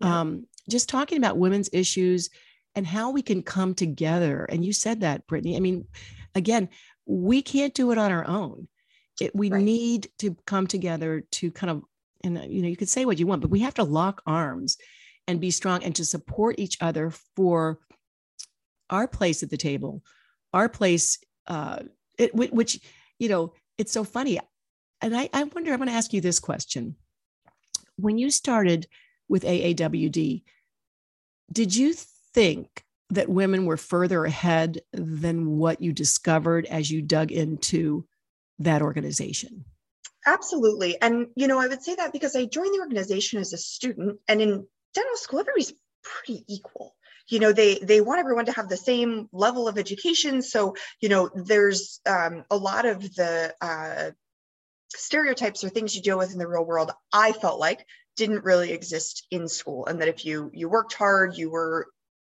Yeah. 0.00 0.20
Um, 0.20 0.46
just 0.68 0.88
talking 0.88 1.18
about 1.18 1.38
women's 1.38 1.70
issues 1.72 2.30
and 2.74 2.86
how 2.86 3.10
we 3.10 3.22
can 3.22 3.42
come 3.42 3.74
together. 3.74 4.44
And 4.44 4.64
you 4.64 4.72
said 4.72 5.00
that, 5.00 5.26
Brittany. 5.26 5.56
I 5.56 5.60
mean, 5.60 5.86
again, 6.34 6.68
we 7.06 7.42
can't 7.42 7.74
do 7.74 7.90
it 7.90 7.98
on 7.98 8.12
our 8.12 8.26
own. 8.26 8.68
It, 9.20 9.34
we 9.34 9.50
right. 9.50 9.62
need 9.62 10.08
to 10.18 10.36
come 10.46 10.66
together 10.66 11.24
to 11.32 11.50
kind 11.50 11.70
of, 11.70 11.82
and 12.22 12.38
you 12.52 12.62
know, 12.62 12.68
you 12.68 12.76
could 12.76 12.88
say 12.88 13.04
what 13.04 13.18
you 13.18 13.26
want, 13.26 13.42
but 13.42 13.50
we 13.50 13.60
have 13.60 13.74
to 13.74 13.84
lock 13.84 14.22
arms 14.26 14.76
and 15.28 15.40
be 15.40 15.50
strong 15.50 15.84
and 15.84 15.94
to 15.96 16.04
support 16.04 16.58
each 16.58 16.78
other 16.80 17.10
for 17.36 17.78
our 18.90 19.06
place 19.08 19.42
at 19.42 19.50
the 19.50 19.56
table, 19.56 20.02
our 20.52 20.68
place, 20.68 21.18
uh, 21.46 21.80
it, 22.18 22.34
which, 22.34 22.80
you 23.18 23.28
know, 23.28 23.52
it's 23.78 23.92
so 23.92 24.04
funny. 24.04 24.38
And 25.00 25.16
I, 25.16 25.28
I 25.32 25.44
wonder, 25.44 25.72
I'm 25.72 25.78
going 25.78 25.88
to 25.88 25.94
ask 25.94 26.12
you 26.12 26.20
this 26.20 26.40
question. 26.40 26.96
When 27.96 28.18
you 28.18 28.30
started 28.30 28.86
with 29.28 29.44
AAWD, 29.44 30.42
did 31.52 31.76
you 31.76 31.92
think 32.34 32.84
that 33.10 33.28
women 33.28 33.66
were 33.66 33.76
further 33.76 34.24
ahead 34.24 34.80
than 34.92 35.58
what 35.58 35.80
you 35.80 35.92
discovered 35.92 36.66
as 36.66 36.90
you 36.90 37.02
dug 37.02 37.30
into 37.30 38.06
that 38.58 38.82
organization? 38.82 39.64
Absolutely. 40.26 41.00
And, 41.00 41.26
you 41.36 41.46
know, 41.46 41.60
I 41.60 41.66
would 41.66 41.82
say 41.82 41.94
that 41.96 42.12
because 42.12 42.34
I 42.34 42.46
joined 42.46 42.74
the 42.74 42.80
organization 42.80 43.40
as 43.40 43.52
a 43.52 43.58
student 43.58 44.18
and 44.26 44.40
in 44.40 44.66
dental 44.94 45.16
school, 45.16 45.40
everybody's 45.40 45.74
pretty 46.02 46.44
equal 46.48 46.94
you 47.28 47.38
know 47.38 47.52
they 47.52 47.78
they 47.78 48.00
want 48.00 48.20
everyone 48.20 48.46
to 48.46 48.52
have 48.52 48.68
the 48.68 48.76
same 48.76 49.28
level 49.32 49.66
of 49.66 49.78
education 49.78 50.42
so 50.42 50.74
you 51.00 51.08
know 51.08 51.30
there's 51.34 52.00
um, 52.06 52.44
a 52.50 52.56
lot 52.56 52.84
of 52.84 53.02
the 53.14 53.54
uh, 53.60 54.10
stereotypes 54.88 55.64
or 55.64 55.68
things 55.68 55.94
you 55.94 56.02
deal 56.02 56.18
with 56.18 56.32
in 56.32 56.38
the 56.38 56.46
real 56.46 56.64
world 56.64 56.90
i 57.12 57.32
felt 57.32 57.58
like 57.58 57.86
didn't 58.16 58.44
really 58.44 58.72
exist 58.72 59.26
in 59.30 59.48
school 59.48 59.86
and 59.86 60.00
that 60.00 60.08
if 60.08 60.24
you 60.24 60.50
you 60.52 60.68
worked 60.68 60.92
hard 60.92 61.36
you 61.36 61.50
were 61.50 61.88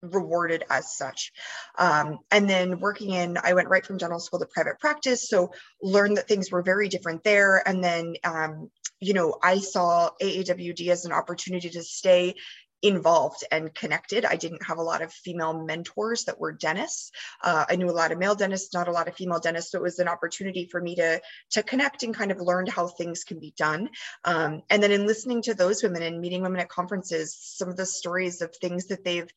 rewarded 0.03 0.65
as 0.71 0.97
such. 0.97 1.33
Um, 1.79 2.19
and 2.31 2.49
then 2.49 2.81
working 2.81 3.11
in, 3.11 3.39
I 3.43 3.55
went 3.55 3.69
right 3.69 3.85
from 3.85 3.99
dental 3.99 4.21
school 4.21 4.41
to 4.41 4.47
private 4.47 4.79
practice, 4.79 5.29
so 5.29 5.53
learned 5.83 6.17
that 6.17 6.29
things 6.29 6.51
were 6.51 6.63
very 6.63 6.89
different 6.89 7.25
there. 7.25 7.67
And 7.67 7.83
then, 7.83 8.15
um, 8.25 8.71
you 9.01 9.15
know, 9.15 9.39
I 9.43 9.59
saw 9.59 10.11
AAWD 10.21 10.89
as 10.89 11.05
an 11.05 11.13
opportunity 11.13 11.71
to 11.71 11.83
stay 11.83 12.35
involved 12.83 13.43
and 13.51 13.75
connected. 13.75 14.25
I 14.25 14.37
didn't 14.37 14.65
have 14.65 14.79
a 14.79 14.83
lot 14.83 15.03
of 15.03 15.13
female 15.13 15.65
mentors 15.65 16.25
that 16.25 16.39
were 16.39 16.53
dentists. 16.53 17.11
Uh, 17.43 17.65
I 17.69 17.77
knew 17.77 17.89
a 17.89 17.93
lot 17.93 18.13
of 18.13 18.19
male 18.19 18.35
dentists, 18.35 18.75
not 18.75 18.89
a 18.89 18.93
lot 18.93 19.09
of 19.09 19.17
female 19.17 19.41
dentists. 19.41 19.73
So 19.73 19.79
it 19.79 19.83
was 19.83 19.99
an 19.99 20.09
opportunity 20.09 20.69
for 20.71 20.81
me 20.81 20.97
to 20.97 21.21
to 21.53 21.63
connect 21.63 22.03
and 22.03 22.15
kind 22.15 22.31
of 22.31 22.41
learn 22.41 22.67
how 22.67 22.87
things 22.87 23.25
can 23.25 23.41
be 23.41 23.55
done. 23.57 23.89
Um, 24.25 24.63
and 24.71 24.83
then 24.83 24.93
in 24.93 25.07
listening 25.07 25.43
to 25.43 25.55
those 25.55 25.83
women 25.83 26.03
and 26.03 26.21
meeting 26.21 26.43
women 26.43 26.61
at 26.61 26.69
conferences, 26.69 27.37
some 27.41 27.69
of 27.69 27.77
the 27.77 27.87
stories 27.87 28.43
of 28.43 28.55
things 28.55 28.87
that 28.87 29.05
they've 29.05 29.31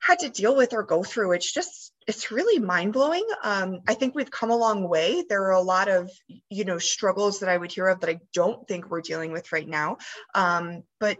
had 0.00 0.20
to 0.20 0.30
deal 0.30 0.56
with 0.56 0.72
or 0.72 0.82
go 0.82 1.02
through. 1.02 1.32
It's 1.32 1.52
just 1.52 1.92
it's 2.06 2.30
really 2.30 2.58
mind-blowing. 2.58 3.26
Um, 3.42 3.80
i 3.86 3.94
think 3.94 4.14
we've 4.14 4.30
come 4.30 4.50
a 4.50 4.56
long 4.56 4.88
way. 4.88 5.24
There 5.28 5.44
are 5.44 5.52
a 5.52 5.60
lot 5.60 5.88
of 5.88 6.10
you 6.48 6.64
know 6.64 6.78
struggles 6.78 7.40
that 7.40 7.48
i 7.48 7.56
would 7.56 7.72
hear 7.72 7.88
of 7.88 8.00
that 8.00 8.10
i 8.10 8.20
don't 8.32 8.66
think 8.66 8.90
we're 8.90 9.00
dealing 9.02 9.32
with 9.32 9.52
right 9.52 9.68
now. 9.68 9.98
Um, 10.34 10.82
but 10.98 11.18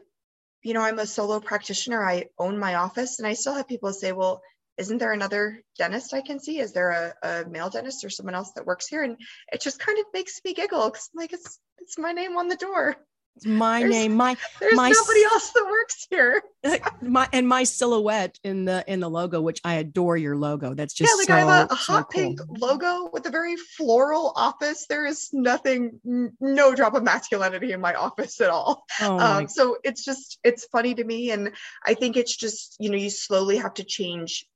you 0.62 0.74
know 0.74 0.82
i'm 0.82 0.98
a 0.98 1.06
solo 1.06 1.40
practitioner. 1.40 2.04
I 2.04 2.26
own 2.38 2.58
my 2.58 2.76
office 2.76 3.18
and 3.18 3.28
i 3.28 3.34
still 3.34 3.54
have 3.54 3.68
people 3.68 3.92
say 3.92 4.12
well 4.12 4.42
isn't 4.78 4.98
there 4.98 5.12
another 5.12 5.62
dentist 5.78 6.14
i 6.14 6.22
can 6.22 6.40
see? 6.40 6.58
Is 6.58 6.72
there 6.72 6.90
a, 6.90 7.14
a 7.22 7.44
male 7.48 7.70
dentist 7.70 8.04
or 8.04 8.10
someone 8.10 8.34
else 8.34 8.52
that 8.52 8.66
works 8.66 8.88
here? 8.88 9.02
And 9.02 9.16
it 9.52 9.60
just 9.60 9.78
kind 9.78 9.98
of 9.98 10.06
makes 10.14 10.40
me 10.44 10.54
giggle 10.54 10.88
because 10.90 11.10
like 11.14 11.32
it's 11.32 11.58
it's 11.78 11.98
my 11.98 12.12
name 12.12 12.36
on 12.36 12.48
the 12.48 12.56
door 12.56 12.96
my 13.44 13.80
there's, 13.80 13.90
name 13.90 14.14
my 14.14 14.36
there's 14.60 14.74
my 14.74 14.90
nobody 14.90 15.24
else 15.24 15.50
that 15.50 15.64
works 15.64 16.06
here. 16.10 16.42
My 17.00 17.26
and 17.32 17.48
my 17.48 17.64
silhouette 17.64 18.38
in 18.44 18.66
the 18.66 18.84
in 18.86 19.00
the 19.00 19.08
logo 19.08 19.40
which 19.40 19.62
i 19.64 19.76
adore 19.76 20.18
your 20.18 20.36
logo. 20.36 20.74
That's 20.74 20.92
just 20.92 21.10
yeah 21.10 21.16
like 21.16 21.28
so, 21.28 21.34
i 21.34 21.38
have 21.38 21.70
a, 21.70 21.72
a 21.72 21.76
so 21.76 21.92
hot 21.92 22.12
cool. 22.12 22.22
pink 22.22 22.40
logo 22.58 23.08
with 23.10 23.24
a 23.24 23.30
very 23.30 23.56
floral 23.56 24.34
office. 24.36 24.84
There 24.86 25.06
is 25.06 25.30
nothing 25.32 25.98
no 26.04 26.74
drop 26.74 26.94
of 26.94 27.02
masculinity 27.02 27.72
in 27.72 27.80
my 27.80 27.94
office 27.94 28.40
at 28.42 28.50
all. 28.50 28.84
Oh 29.00 29.18
um, 29.18 29.48
so 29.48 29.78
it's 29.84 30.04
just 30.04 30.38
it's 30.44 30.66
funny 30.66 30.94
to 30.94 31.04
me 31.04 31.30
and 31.30 31.52
i 31.84 31.94
think 31.94 32.16
it's 32.16 32.36
just 32.36 32.76
you 32.78 32.90
know 32.90 32.96
you 32.96 33.10
slowly 33.10 33.56
have 33.56 33.74
to 33.74 33.84
change 33.84 34.46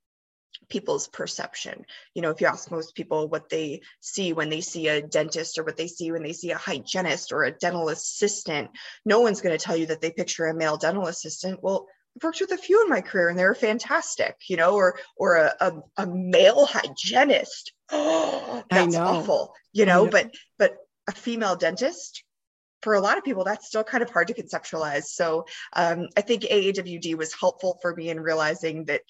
people's 0.68 1.08
perception. 1.08 1.84
You 2.14 2.22
know, 2.22 2.30
if 2.30 2.40
you 2.40 2.46
ask 2.46 2.70
most 2.70 2.94
people 2.94 3.28
what 3.28 3.48
they 3.48 3.82
see 4.00 4.32
when 4.32 4.50
they 4.50 4.60
see 4.60 4.88
a 4.88 5.02
dentist 5.02 5.58
or 5.58 5.64
what 5.64 5.76
they 5.76 5.86
see 5.86 6.12
when 6.12 6.22
they 6.22 6.32
see 6.32 6.50
a 6.50 6.58
hygienist 6.58 7.32
or 7.32 7.44
a 7.44 7.50
dental 7.50 7.88
assistant, 7.88 8.70
no 9.04 9.20
one's 9.20 9.40
going 9.40 9.56
to 9.56 9.64
tell 9.64 9.76
you 9.76 9.86
that 9.86 10.00
they 10.00 10.10
picture 10.10 10.46
a 10.46 10.54
male 10.54 10.76
dental 10.76 11.06
assistant. 11.06 11.62
Well, 11.62 11.86
I've 12.16 12.22
worked 12.22 12.40
with 12.40 12.52
a 12.52 12.58
few 12.58 12.82
in 12.82 12.88
my 12.88 13.00
career 13.00 13.28
and 13.28 13.38
they're 13.38 13.54
fantastic, 13.54 14.36
you 14.48 14.56
know, 14.56 14.74
or 14.74 14.98
or 15.16 15.36
a, 15.36 15.54
a, 15.60 15.72
a 15.98 16.06
male 16.06 16.66
hygienist. 16.66 17.72
Oh, 17.96 18.64
that's 18.70 18.96
awful, 18.96 19.52
you 19.72 19.84
know, 19.84 20.04
know, 20.04 20.10
but 20.10 20.34
but 20.58 20.76
a 21.06 21.12
female 21.12 21.54
dentist, 21.54 22.24
for 22.84 22.94
a 22.94 23.00
lot 23.00 23.18
of 23.18 23.24
people, 23.24 23.44
that's 23.44 23.66
still 23.66 23.82
kind 23.82 24.02
of 24.02 24.10
hard 24.10 24.28
to 24.28 24.34
conceptualize. 24.34 25.04
So 25.04 25.46
um, 25.72 26.08
I 26.16 26.20
think 26.20 26.42
AAWD 26.42 27.16
was 27.16 27.34
helpful 27.34 27.78
for 27.80 27.94
me 27.96 28.10
in 28.10 28.20
realizing 28.20 28.84
that 28.84 29.00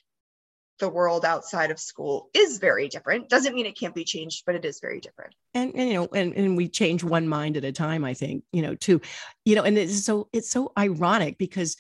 the 0.79 0.89
world 0.89 1.25
outside 1.25 1.71
of 1.71 1.79
school 1.79 2.31
is 2.35 2.59
very 2.59 2.89
different. 2.89 3.29
Doesn't 3.29 3.55
mean 3.55 3.67
it 3.67 3.79
can't 3.79 3.95
be 3.95 4.05
changed, 4.05 4.43
but 4.45 4.55
it 4.55 4.65
is 4.65 4.81
very 4.81 5.01
different. 5.01 5.35
And, 5.55 5.73
and 5.75 5.89
you 5.89 5.95
know, 5.95 6.09
and, 6.13 6.35
and 6.35 6.57
we 6.57 6.69
change 6.69 7.05
one 7.05 7.29
mind 7.29 7.57
at 7.57 7.65
a 7.65 7.73
time, 7.73 8.05
I 8.05 8.15
think, 8.15 8.45
you 8.53 8.63
know, 8.63 8.75
too, 8.75 9.01
you 9.45 9.55
know, 9.55 9.63
and 9.63 9.79
it's 9.79 10.05
so 10.05 10.29
it's 10.33 10.51
so 10.51 10.73
ironic 10.77 11.39
because 11.39 11.77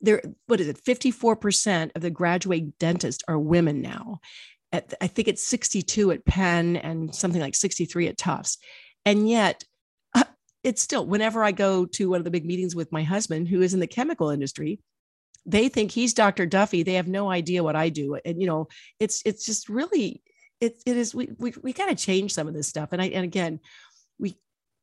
there, 0.00 0.22
what 0.46 0.60
is 0.60 0.68
it, 0.68 0.82
54% 0.84 1.90
of 1.96 2.02
the 2.02 2.10
graduate 2.10 2.78
dentists 2.78 3.24
are 3.26 3.38
women 3.38 3.80
now. 3.80 4.20
At, 4.72 4.94
I 5.00 5.06
think 5.06 5.28
it's 5.28 5.46
62 5.46 6.12
at 6.12 6.24
Penn 6.24 6.76
and 6.76 7.14
something 7.14 7.40
like 7.40 7.54
63 7.54 8.08
at 8.08 8.18
Tufts. 8.18 8.58
And 9.04 9.28
yet 9.28 9.64
it's 10.62 10.82
still 10.82 11.06
whenever 11.06 11.42
I 11.42 11.52
go 11.52 11.86
to 11.86 12.10
one 12.10 12.20
of 12.20 12.24
the 12.24 12.30
big 12.30 12.44
meetings 12.44 12.76
with 12.76 12.92
my 12.92 13.02
husband, 13.02 13.48
who 13.48 13.62
is 13.62 13.74
in 13.74 13.80
the 13.80 13.86
chemical 13.86 14.30
industry, 14.30 14.80
they 15.46 15.68
think 15.68 15.90
he's 15.90 16.12
Dr. 16.12 16.44
Duffy. 16.44 16.82
They 16.82 16.94
have 16.94 17.08
no 17.08 17.30
idea 17.30 17.62
what 17.62 17.76
I 17.76 17.88
do. 17.88 18.18
And, 18.24 18.40
you 18.40 18.46
know, 18.46 18.68
it's, 18.98 19.22
it's 19.24 19.46
just 19.46 19.68
really, 19.68 20.22
it, 20.60 20.82
it 20.84 20.96
is, 20.96 21.14
we, 21.14 21.30
we, 21.38 21.54
we 21.62 21.72
got 21.72 21.86
to 21.86 21.94
change 21.94 22.32
some 22.32 22.48
of 22.48 22.54
this 22.54 22.68
stuff. 22.68 22.90
And 22.92 23.00
I, 23.00 23.06
and 23.06 23.24
again, 23.24 23.60
we, 24.18 24.36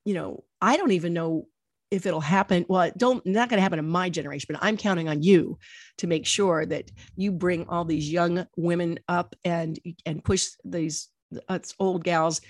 you 0.05 0.13
know, 0.13 0.43
I 0.61 0.77
don't 0.77 0.91
even 0.91 1.13
know 1.13 1.47
if 1.91 2.05
it'll 2.05 2.21
happen. 2.21 2.65
Well, 2.69 2.91
don't, 2.97 3.23
not 3.25 3.49
going 3.49 3.57
to 3.57 3.61
happen 3.61 3.79
in 3.79 3.87
my 3.87 4.09
generation, 4.09 4.47
but 4.49 4.63
I'm 4.63 4.77
counting 4.77 5.09
on 5.09 5.21
you 5.21 5.59
to 5.97 6.07
make 6.07 6.25
sure 6.25 6.65
that 6.65 6.89
you 7.15 7.31
bring 7.31 7.67
all 7.67 7.85
these 7.85 8.11
young 8.11 8.47
women 8.55 8.99
up 9.07 9.35
and, 9.43 9.77
and 10.05 10.23
push 10.23 10.47
these 10.63 11.09
old 11.79 12.03
gals, 12.03 12.41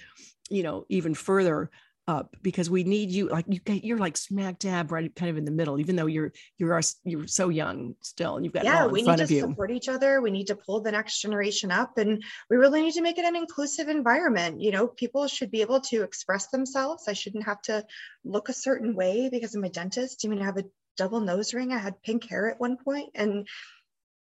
you 0.50 0.64
know, 0.64 0.86
even 0.90 1.14
further 1.14 1.72
up 2.08 2.36
because 2.42 2.70
we 2.70 2.84
need 2.84 3.10
you 3.10 3.30
like 3.30 3.46
you 3.48 3.62
you're 3.66 3.98
like 3.98 4.18
smack 4.18 4.60
dab 4.60 4.92
right 4.92 5.16
kind 5.16 5.30
of 5.30 5.38
in 5.38 5.46
the 5.46 5.52
middle 5.52 5.80
even 5.80 5.96
though 5.96 6.06
you're 6.06 6.34
you're 6.58 6.82
you're 7.06 7.28
so 7.28 7.48
young 7.48 7.96
still 8.02 8.36
and 8.36 8.44
you've 8.44 8.54
got 8.54 8.66
yeah 8.66 8.86
we 8.86 9.02
need 9.02 9.18
to 9.18 9.28
support 9.28 9.72
each 9.72 9.88
other 9.88 10.22
we 10.22 10.30
need 10.30 10.48
to 10.48 10.56
pull 10.56 10.82
the 10.82 10.92
next 10.92 11.22
generation 11.22 11.72
up 11.72 11.98
and 11.98 12.22
we 12.50 12.58
really 12.58 12.82
need 12.82 12.94
to 12.94 13.02
make 13.02 13.18
it 13.18 13.26
an 13.26 13.38
inclusive 13.38 13.88
environment 13.88 14.60
you 14.60 14.72
know 14.72 14.88
people 14.88 15.28
should 15.28 15.50
be 15.50 15.62
able 15.62 15.80
to 15.80 16.04
express 16.04 16.48
themselves 16.48 17.08
i 17.08 17.14
shouldn't 17.14 17.46
have 17.46 17.62
to 17.62 17.86
look 18.26 18.50
a 18.50 18.54
certain 18.54 18.96
way 18.96 19.30
because 19.32 19.56
i'm 19.56 19.64
a 19.64 19.70
dentist 19.70 20.24
i 20.26 20.28
mean 20.28 20.42
i 20.42 20.46
have 20.46 20.58
a 20.58 20.66
double 20.98 21.22
nose 21.22 21.54
ring 21.54 21.72
i 21.72 21.78
had 21.78 22.02
pink 22.04 22.30
hair 22.30 22.50
at 22.50 22.60
one 22.60 22.76
point 22.78 23.10
and 23.16 23.48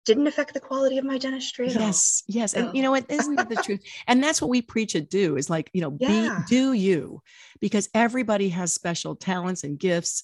didn't 0.08 0.26
affect 0.26 0.54
the 0.54 0.60
quality 0.60 0.98
of 0.98 1.06
my 1.06 1.18
dentistry 1.18 1.68
yes 1.68 2.24
yes 2.28 2.54
and 2.54 2.76
you 2.76 2.82
know 2.82 2.92
what 2.92 3.06
isn't 3.10 3.36
that 3.36 3.50
the 3.50 3.56
truth 3.64 3.82
and 4.08 4.24
that's 4.24 4.42
what 4.42 4.50
we 4.50 4.62
preach 4.62 4.96
at 4.96 5.10
DEW 5.10 5.36
is 5.36 5.50
like 5.50 5.70
you 5.74 5.82
know 5.82 5.96
yeah. 6.00 6.40
be 6.40 6.46
do 6.48 6.74
you 6.74 7.22
because 7.60 7.90
everybody 7.94 8.50
has 8.50 8.74
special 8.74 9.16
talents 9.16 9.64
and 9.64 9.78
gifts 9.78 10.24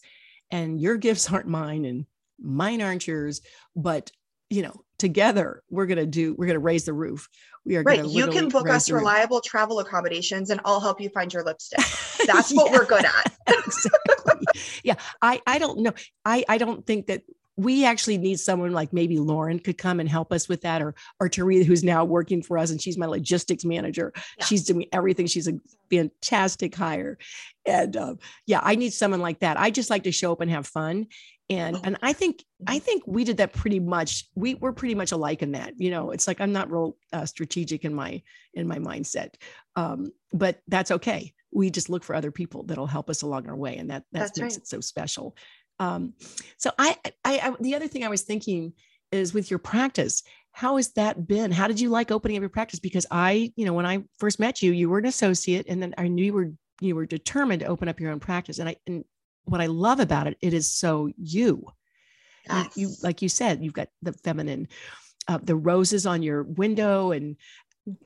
and 0.49 0.79
your 0.79 0.97
gifts 0.97 1.31
aren't 1.31 1.47
mine 1.47 1.83
and 1.83 2.05
mine 2.41 2.81
aren't 2.81 3.05
yours 3.05 3.41
but 3.75 4.09
you 4.49 4.61
know 4.61 4.83
together 4.97 5.63
we're 5.69 5.85
going 5.85 5.97
to 5.97 6.05
do 6.05 6.33
we're 6.35 6.45
going 6.45 6.55
to 6.55 6.59
raise 6.59 6.85
the 6.85 6.93
roof. 6.93 7.27
We 7.65 7.75
are 7.75 7.83
right 7.83 8.05
you 8.05 8.27
can 8.27 8.47
book 8.47 8.69
us 8.69 8.89
reliable 8.89 9.41
travel 9.41 9.79
accommodations 9.79 10.49
and 10.49 10.61
i'll 10.63 10.79
help 10.79 11.01
you 11.01 11.09
find 11.09 11.33
your 11.33 11.43
lipstick. 11.43 11.79
That's 12.25 12.53
what 12.53 12.71
we're 12.71 12.85
good 12.85 13.03
at. 13.03 13.33
Exactly. 13.47 14.45
yeah 14.83 14.95
i 15.21 15.41
i 15.45 15.59
don't 15.59 15.79
know 15.79 15.93
i 16.23 16.45
i 16.47 16.57
don't 16.57 16.85
think 16.85 17.07
that 17.07 17.23
we 17.55 17.85
actually 17.85 18.17
need 18.17 18.39
someone 18.39 18.71
like 18.71 18.93
maybe 18.93 19.19
Lauren 19.19 19.59
could 19.59 19.77
come 19.77 19.99
and 19.99 20.09
help 20.09 20.31
us 20.33 20.49
with 20.49 20.61
that, 20.61 20.81
or 20.81 20.95
or 21.19 21.29
Teresa, 21.29 21.65
who's 21.65 21.83
now 21.83 22.03
working 22.03 22.41
for 22.41 22.57
us, 22.57 22.71
and 22.71 22.81
she's 22.81 22.97
my 22.97 23.05
logistics 23.05 23.63
manager. 23.63 24.11
Yeah. 24.37 24.45
She's 24.45 24.63
doing 24.63 24.85
everything. 24.91 25.27
She's 25.27 25.47
a 25.47 25.59
fantastic 25.89 26.73
hire, 26.73 27.17
and 27.65 27.95
uh, 27.95 28.15
yeah, 28.47 28.59
I 28.63 28.75
need 28.75 28.93
someone 28.93 29.21
like 29.21 29.39
that. 29.41 29.59
I 29.59 29.69
just 29.69 29.89
like 29.89 30.03
to 30.03 30.11
show 30.11 30.31
up 30.31 30.41
and 30.41 30.49
have 30.49 30.65
fun, 30.65 31.07
and 31.49 31.77
and 31.83 31.97
I 32.01 32.13
think 32.13 32.43
I 32.65 32.77
mm-hmm. 32.77 32.85
think 32.85 33.03
we 33.05 33.23
did 33.23 33.37
that 33.37 33.53
pretty 33.53 33.79
much. 33.79 34.25
We 34.35 34.55
we're 34.55 34.71
pretty 34.71 34.95
much 34.95 35.11
alike 35.11 35.43
in 35.43 35.51
that. 35.51 35.73
You 35.77 35.91
know, 35.91 36.11
it's 36.11 36.27
like 36.27 36.41
I'm 36.41 36.53
not 36.53 36.71
real 36.71 36.97
uh, 37.11 37.25
strategic 37.25 37.85
in 37.85 37.93
my 37.93 38.21
in 38.53 38.67
my 38.67 38.79
mindset, 38.79 39.35
um, 39.75 40.11
but 40.31 40.59
that's 40.67 40.91
okay. 40.91 41.33
We 41.51 41.69
just 41.69 41.89
look 41.89 42.03
for 42.03 42.15
other 42.15 42.31
people 42.31 42.63
that'll 42.63 42.87
help 42.87 43.11
us 43.11 43.21
along 43.21 43.47
our 43.47 43.55
way, 43.55 43.77
and 43.77 43.91
that 43.91 44.05
that 44.11 44.31
makes 44.37 44.39
right. 44.39 44.57
it 44.57 44.67
so 44.67 44.81
special. 44.81 45.35
Um, 45.79 46.13
so 46.57 46.71
I, 46.77 46.97
I, 47.03 47.39
I, 47.39 47.55
the 47.59 47.75
other 47.75 47.87
thing 47.87 48.03
I 48.03 48.09
was 48.09 48.21
thinking 48.21 48.73
is 49.11 49.33
with 49.33 49.49
your 49.49 49.59
practice, 49.59 50.23
how 50.51 50.77
has 50.77 50.91
that 50.93 51.27
been? 51.27 51.51
How 51.51 51.67
did 51.67 51.79
you 51.79 51.89
like 51.89 52.11
opening 52.11 52.37
up 52.37 52.41
your 52.41 52.49
practice? 52.49 52.79
Because 52.79 53.05
I, 53.09 53.51
you 53.55 53.65
know, 53.65 53.73
when 53.73 53.85
I 53.85 54.03
first 54.19 54.39
met 54.39 54.61
you, 54.61 54.71
you 54.71 54.89
were 54.89 54.99
an 54.99 55.05
associate, 55.05 55.65
and 55.67 55.81
then 55.81 55.93
I 55.97 56.07
knew 56.07 56.25
you 56.25 56.33
were 56.33 56.51
you 56.81 56.95
were 56.95 57.05
determined 57.05 57.61
to 57.61 57.67
open 57.67 57.87
up 57.87 57.99
your 57.99 58.11
own 58.11 58.19
practice. 58.19 58.59
And 58.59 58.69
I, 58.69 58.75
and 58.87 59.03
what 59.45 59.61
I 59.61 59.67
love 59.67 59.99
about 59.99 60.27
it, 60.27 60.37
it 60.41 60.53
is 60.53 60.69
so 60.69 61.09
you. 61.17 61.65
Yes. 62.47 62.77
You, 62.77 62.91
like 63.01 63.21
you 63.21 63.29
said, 63.29 63.63
you've 63.63 63.73
got 63.73 63.87
the 64.01 64.11
feminine, 64.11 64.67
uh, 65.27 65.39
the 65.41 65.55
roses 65.55 66.05
on 66.05 66.21
your 66.21 66.43
window, 66.43 67.11
and 67.11 67.37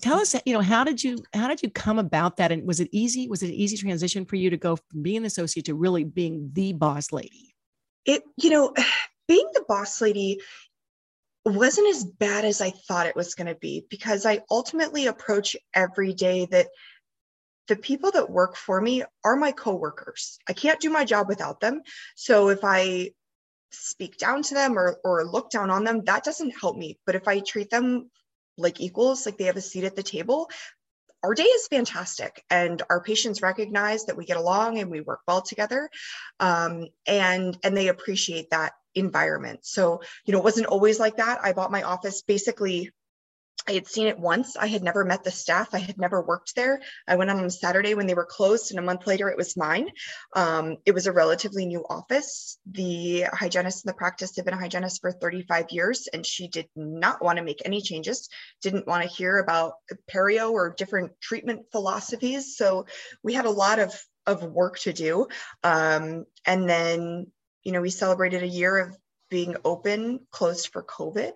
tell 0.02 0.20
us 0.20 0.36
you 0.46 0.54
know 0.54 0.62
how 0.62 0.84
did 0.84 1.04
you 1.04 1.18
how 1.34 1.48
did 1.48 1.62
you 1.62 1.70
come 1.70 2.00
about 2.00 2.38
that 2.38 2.52
and 2.52 2.68
was 2.68 2.80
it 2.80 2.90
easy 2.92 3.28
was 3.28 3.44
it 3.44 3.48
an 3.48 3.54
easy 3.54 3.78
transition 3.78 4.26
for 4.26 4.36
you 4.36 4.50
to 4.50 4.58
go 4.58 4.76
from 4.76 5.04
being 5.04 5.18
an 5.18 5.26
associate 5.26 5.66
to 5.66 5.76
really 5.76 6.04
being 6.04 6.50
the 6.54 6.74
boss 6.74 7.12
lady 7.12 7.54
it 8.08 8.24
you 8.38 8.50
know 8.50 8.74
being 9.28 9.50
the 9.54 9.66
boss 9.68 10.02
lady 10.02 10.40
wasn't 11.46 11.88
as 11.88 12.04
bad 12.04 12.44
as 12.46 12.62
i 12.62 12.72
thought 12.72 13.08
it 13.08 13.16
was 13.16 13.36
going 13.36 13.48
to 13.48 13.56
be 13.56 13.86
because 13.90 14.26
i 14.26 14.42
ultimately 14.50 15.06
approach 15.06 15.56
every 15.76 16.14
day 16.14 16.48
that 16.50 16.68
the 17.68 17.76
people 17.76 18.12
that 18.12 18.30
work 18.30 18.56
for 18.56 18.80
me 18.80 19.04
are 19.24 19.36
my 19.36 19.52
coworkers. 19.52 20.40
I 20.48 20.54
can't 20.54 20.80
do 20.80 20.90
my 20.90 21.06
job 21.06 21.28
without 21.28 21.60
them. 21.60 21.82
So 22.16 22.50
if 22.50 22.60
i 22.64 23.12
speak 23.72 24.18
down 24.18 24.42
to 24.42 24.54
them 24.54 24.80
or, 24.80 24.98
or 25.04 25.26
look 25.26 25.50
down 25.50 25.70
on 25.70 25.84
them 25.84 26.04
that 26.06 26.24
doesn't 26.24 26.58
help 26.60 26.78
me. 26.78 26.98
But 27.06 27.16
if 27.16 27.28
i 27.28 27.40
treat 27.40 27.70
them 27.70 28.10
like 28.58 28.82
equals 28.82 29.26
like 29.26 29.38
they 29.38 29.46
have 29.46 29.58
a 29.58 29.62
seat 29.62 29.84
at 29.84 29.96
the 29.96 30.04
table 30.04 30.50
our 31.24 31.34
day 31.34 31.44
is 31.44 31.68
fantastic 31.68 32.44
and 32.50 32.82
our 32.90 33.02
patients 33.02 33.42
recognize 33.42 34.06
that 34.06 34.18
we 34.18 34.26
get 34.26 34.38
along 34.38 34.80
and 34.80 34.92
we 34.92 35.02
work 35.02 35.22
well 35.28 35.42
together 35.42 35.90
um, 36.40 36.86
and 37.06 37.58
and 37.64 37.76
they 37.76 37.88
appreciate 37.88 38.50
that 38.52 38.74
environment. 38.96 39.60
So 39.64 40.02
you 40.26 40.34
know 40.34 40.40
it 40.40 40.44
wasn't 40.44 40.68
always 40.68 41.00
like 41.00 41.18
that. 41.18 41.40
I 41.44 41.54
bought 41.54 41.72
my 41.72 41.84
office 41.84 42.22
basically 42.22 42.92
I 43.68 43.74
had 43.74 43.88
seen 43.88 44.08
it 44.08 44.18
once. 44.18 44.56
I 44.56 44.68
had 44.68 44.82
never 44.82 45.04
met 45.04 45.24
the 45.24 45.32
staff. 45.32 45.74
I 45.74 45.80
had 45.80 45.98
never 45.98 46.22
worked 46.22 46.56
there. 46.56 46.82
I 47.08 47.16
went 47.16 47.30
on 47.30 47.44
a 47.44 47.50
Saturday 47.50 47.96
when 47.96 48.08
they 48.08 48.14
were 48.14 48.26
closed, 48.26 48.72
and 48.72 48.80
a 48.80 48.84
month 48.84 49.06
later 49.06 49.30
it 49.30 49.38
was 49.38 49.58
mine. 49.58 49.90
Um, 50.34 50.78
it 50.86 50.94
was 50.94 51.06
a 51.06 51.12
relatively 51.12 51.66
new 51.66 51.84
office. 51.90 52.58
The 52.72 53.24
hygienist 53.34 53.86
in 53.86 53.90
the 53.90 53.94
practice 53.94 54.36
had 54.36 54.46
been 54.46 54.54
a 54.54 54.60
hygienist 54.60 55.02
for 55.02 55.12
35 55.12 55.72
years, 55.72 56.08
and 56.08 56.26
she 56.26 56.48
did 56.48 56.68
not 56.76 57.22
want 57.22 57.38
to 57.40 57.44
make 57.44 57.62
any 57.66 57.82
changes, 57.82 58.30
didn't 58.62 58.88
want 58.88 59.04
to 59.04 59.10
hear 59.10 59.38
about 59.38 59.74
perio 60.10 60.52
or 60.52 60.74
different 60.78 61.12
treatment 61.22 61.66
philosophies. 61.72 62.56
So 62.56 62.86
we 63.22 63.34
had 63.34 63.46
a 63.46 63.52
lot 63.52 63.80
of, 63.80 63.94
of 64.26 64.44
work 64.44 64.80
to 64.80 64.94
do. 64.94 65.28
Um, 65.64 66.26
and 66.46 66.70
then, 66.70 67.28
you 67.64 67.74
know, 67.74 67.82
we 67.82 67.90
celebrated 67.90 68.44
a 68.44 68.48
year 68.48 68.78
of 68.78 68.98
being 69.30 69.58
open, 69.66 70.22
closed 70.32 70.70
for 70.72 70.84
COVID, 70.84 71.34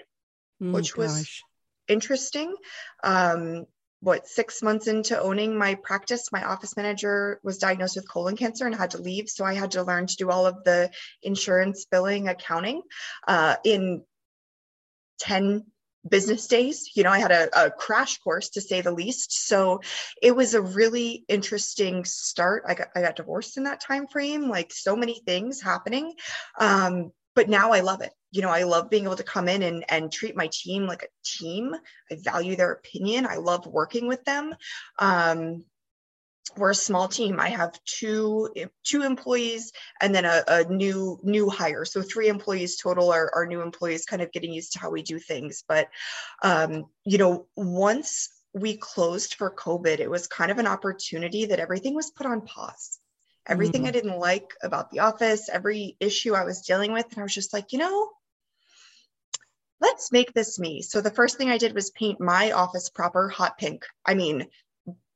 mm, 0.61 0.71
which 0.71 0.95
was 0.95 1.43
interesting. 1.91 2.55
Um, 3.03 3.65
what 4.01 4.27
six 4.27 4.63
months 4.63 4.87
into 4.87 5.19
owning 5.19 5.55
my 5.55 5.75
practice, 5.75 6.31
my 6.31 6.43
office 6.43 6.75
manager 6.75 7.39
was 7.43 7.59
diagnosed 7.59 7.95
with 7.95 8.09
colon 8.09 8.35
cancer 8.35 8.65
and 8.65 8.73
had 8.73 8.91
to 8.91 9.01
leave. 9.01 9.29
So 9.29 9.45
I 9.45 9.53
had 9.53 9.71
to 9.71 9.83
learn 9.83 10.07
to 10.07 10.15
do 10.15 10.31
all 10.31 10.47
of 10.47 10.63
the 10.63 10.89
insurance 11.21 11.85
billing 11.85 12.27
accounting 12.27 12.81
uh, 13.27 13.57
in 13.63 14.03
10 15.19 15.65
business 16.09 16.47
days. 16.47 16.89
You 16.95 17.03
know, 17.03 17.11
I 17.11 17.19
had 17.19 17.31
a, 17.31 17.65
a, 17.65 17.69
crash 17.69 18.17
course 18.17 18.49
to 18.49 18.61
say 18.61 18.81
the 18.81 18.91
least. 18.91 19.47
So 19.47 19.81
it 20.19 20.35
was 20.35 20.55
a 20.55 20.61
really 20.61 21.23
interesting 21.27 22.05
start. 22.05 22.63
I 22.67 22.73
got 22.73 22.87
I 22.95 23.01
got 23.01 23.15
divorced 23.15 23.57
in 23.57 23.63
that 23.63 23.81
time 23.81 24.07
frame, 24.07 24.49
like 24.49 24.73
so 24.73 24.95
many 24.95 25.21
things 25.25 25.61
happening. 25.61 26.13
Um, 26.59 27.11
but 27.35 27.49
now 27.49 27.71
I 27.71 27.81
love 27.81 28.01
it. 28.01 28.13
You 28.31 28.41
know, 28.41 28.49
I 28.49 28.63
love 28.63 28.89
being 28.89 29.05
able 29.05 29.15
to 29.17 29.23
come 29.23 29.47
in 29.47 29.61
and, 29.63 29.83
and 29.89 30.11
treat 30.11 30.35
my 30.35 30.49
team 30.51 30.87
like 30.87 31.03
a 31.03 31.07
team. 31.23 31.75
I 32.09 32.15
value 32.15 32.55
their 32.55 32.71
opinion. 32.71 33.25
I 33.25 33.35
love 33.35 33.65
working 33.67 34.07
with 34.07 34.23
them. 34.23 34.55
Um, 34.99 35.65
we're 36.57 36.71
a 36.71 36.75
small 36.75 37.07
team. 37.07 37.39
I 37.39 37.49
have 37.49 37.79
two 37.85 38.49
two 38.83 39.03
employees 39.03 39.71
and 40.01 40.13
then 40.13 40.25
a, 40.25 40.43
a, 40.47 40.63
new 40.65 41.19
new 41.23 41.49
hire. 41.49 41.85
So 41.85 42.01
three 42.01 42.27
employees 42.27 42.77
total 42.77 43.11
are, 43.11 43.31
are 43.33 43.45
new 43.45 43.61
employees, 43.61 44.05
kind 44.05 44.21
of 44.21 44.31
getting 44.31 44.51
used 44.51 44.73
to 44.73 44.79
how 44.79 44.89
we 44.89 45.01
do 45.01 45.19
things. 45.19 45.63
But 45.67 45.87
um, 46.43 46.85
you 47.05 47.17
know, 47.17 47.47
once 47.55 48.29
we 48.53 48.75
closed 48.75 49.35
for 49.35 49.53
COVID, 49.53 49.99
it 49.99 50.09
was 50.09 50.27
kind 50.27 50.51
of 50.51 50.57
an 50.57 50.67
opportunity 50.67 51.45
that 51.45 51.59
everything 51.59 51.95
was 51.95 52.11
put 52.11 52.25
on 52.25 52.41
pause. 52.41 52.99
Everything 53.47 53.81
mm-hmm. 53.81 53.89
I 53.89 53.91
didn't 53.91 54.19
like 54.19 54.53
about 54.61 54.91
the 54.91 54.99
office, 54.99 55.49
every 55.49 55.97
issue 55.99 56.35
I 56.35 56.43
was 56.43 56.61
dealing 56.61 56.93
with, 56.93 57.05
and 57.11 57.19
I 57.19 57.23
was 57.23 57.33
just 57.33 57.53
like, 57.53 57.71
you 57.71 57.79
know, 57.79 58.09
let's 59.79 60.11
make 60.11 60.33
this 60.33 60.59
me. 60.59 60.81
So 60.81 61.01
the 61.01 61.09
first 61.09 61.37
thing 61.37 61.49
I 61.49 61.57
did 61.57 61.73
was 61.73 61.89
paint 61.89 62.21
my 62.21 62.51
office 62.51 62.89
proper 62.89 63.29
hot 63.29 63.57
pink. 63.57 63.83
I 64.05 64.13
mean, 64.13 64.45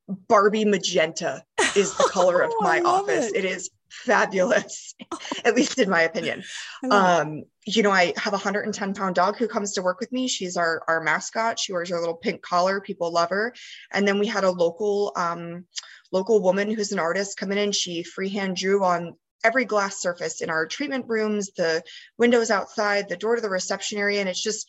Barbie 0.07 0.65
magenta 0.65 1.43
is 1.75 1.95
the 1.95 2.03
color 2.11 2.41
of 2.41 2.51
oh, 2.53 2.63
my 2.63 2.81
office. 2.81 3.27
It. 3.27 3.37
it 3.37 3.45
is 3.45 3.69
fabulous, 3.89 4.93
at 5.45 5.55
least 5.55 5.79
in 5.79 5.89
my 5.89 6.01
opinion. 6.01 6.43
Um, 6.89 7.43
you 7.65 7.83
know, 7.83 7.91
I 7.91 8.13
have 8.17 8.33
a 8.33 8.37
110 8.37 8.93
pound 8.93 9.15
dog 9.15 9.37
who 9.37 9.47
comes 9.47 9.73
to 9.73 9.81
work 9.81 9.99
with 9.99 10.11
me. 10.11 10.27
She's 10.27 10.57
our, 10.57 10.83
our 10.87 11.01
mascot. 11.01 11.59
She 11.59 11.73
wears 11.73 11.89
her 11.89 11.99
little 11.99 12.15
pink 12.15 12.41
collar. 12.41 12.81
People 12.81 13.11
love 13.11 13.29
her. 13.29 13.53
And 13.91 14.07
then 14.07 14.19
we 14.19 14.27
had 14.27 14.43
a 14.43 14.51
local, 14.51 15.13
um, 15.15 15.65
local 16.11 16.41
woman 16.41 16.69
who's 16.73 16.91
an 16.91 16.99
artist 16.99 17.37
come 17.37 17.51
in 17.51 17.57
and 17.57 17.75
she 17.75 18.03
freehand 18.03 18.55
drew 18.55 18.83
on 18.83 19.15
every 19.43 19.65
glass 19.65 20.01
surface 20.01 20.41
in 20.41 20.49
our 20.49 20.65
treatment 20.65 21.05
rooms, 21.07 21.51
the 21.55 21.83
windows 22.17 22.49
outside, 22.49 23.07
the 23.07 23.17
door 23.17 23.35
to 23.35 23.41
the 23.41 23.49
reception 23.49 23.99
area. 23.99 24.19
And 24.19 24.27
it's 24.27 24.41
just 24.41 24.67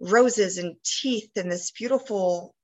roses 0.00 0.58
and 0.58 0.76
teeth 0.84 1.30
and 1.36 1.50
this 1.50 1.70
beautiful 1.70 2.54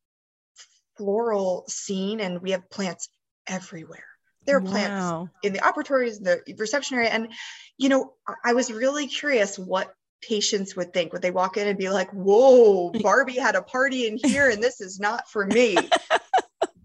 floral 0.97 1.65
scene 1.69 2.21
and 2.21 2.41
we 2.41 2.53
have 2.53 2.69
plants 2.71 3.09
everywhere. 3.47 4.05
There 4.47 4.57
are 4.57 4.61
wow. 4.61 4.71
plants 4.71 5.33
in 5.43 5.53
the 5.53 5.61
operatories, 5.61 6.23
the 6.23 6.43
reception 6.59 6.99
area. 6.99 7.11
And, 7.11 7.33
you 7.79 7.89
know, 7.89 8.13
I 8.45 8.53
was 8.53 8.71
really 8.73 9.07
curious 9.07 9.59
what 9.59 9.95
patients 10.23 10.77
would 10.77 10.93
think. 10.93 11.13
Would 11.13 11.23
they 11.23 11.31
walk 11.31 11.57
in 11.57 11.69
and 11.69 11.79
be 11.79 11.89
like, 11.89 12.11
whoa, 12.11 12.91
Barbie 13.03 13.39
had 13.39 13.55
a 13.55 13.63
party 13.63 14.07
in 14.07 14.19
here 14.19 14.51
and 14.51 14.63
this 14.63 14.81
is 14.81 15.01
not 15.01 15.31
for 15.31 15.47
me? 15.47 15.77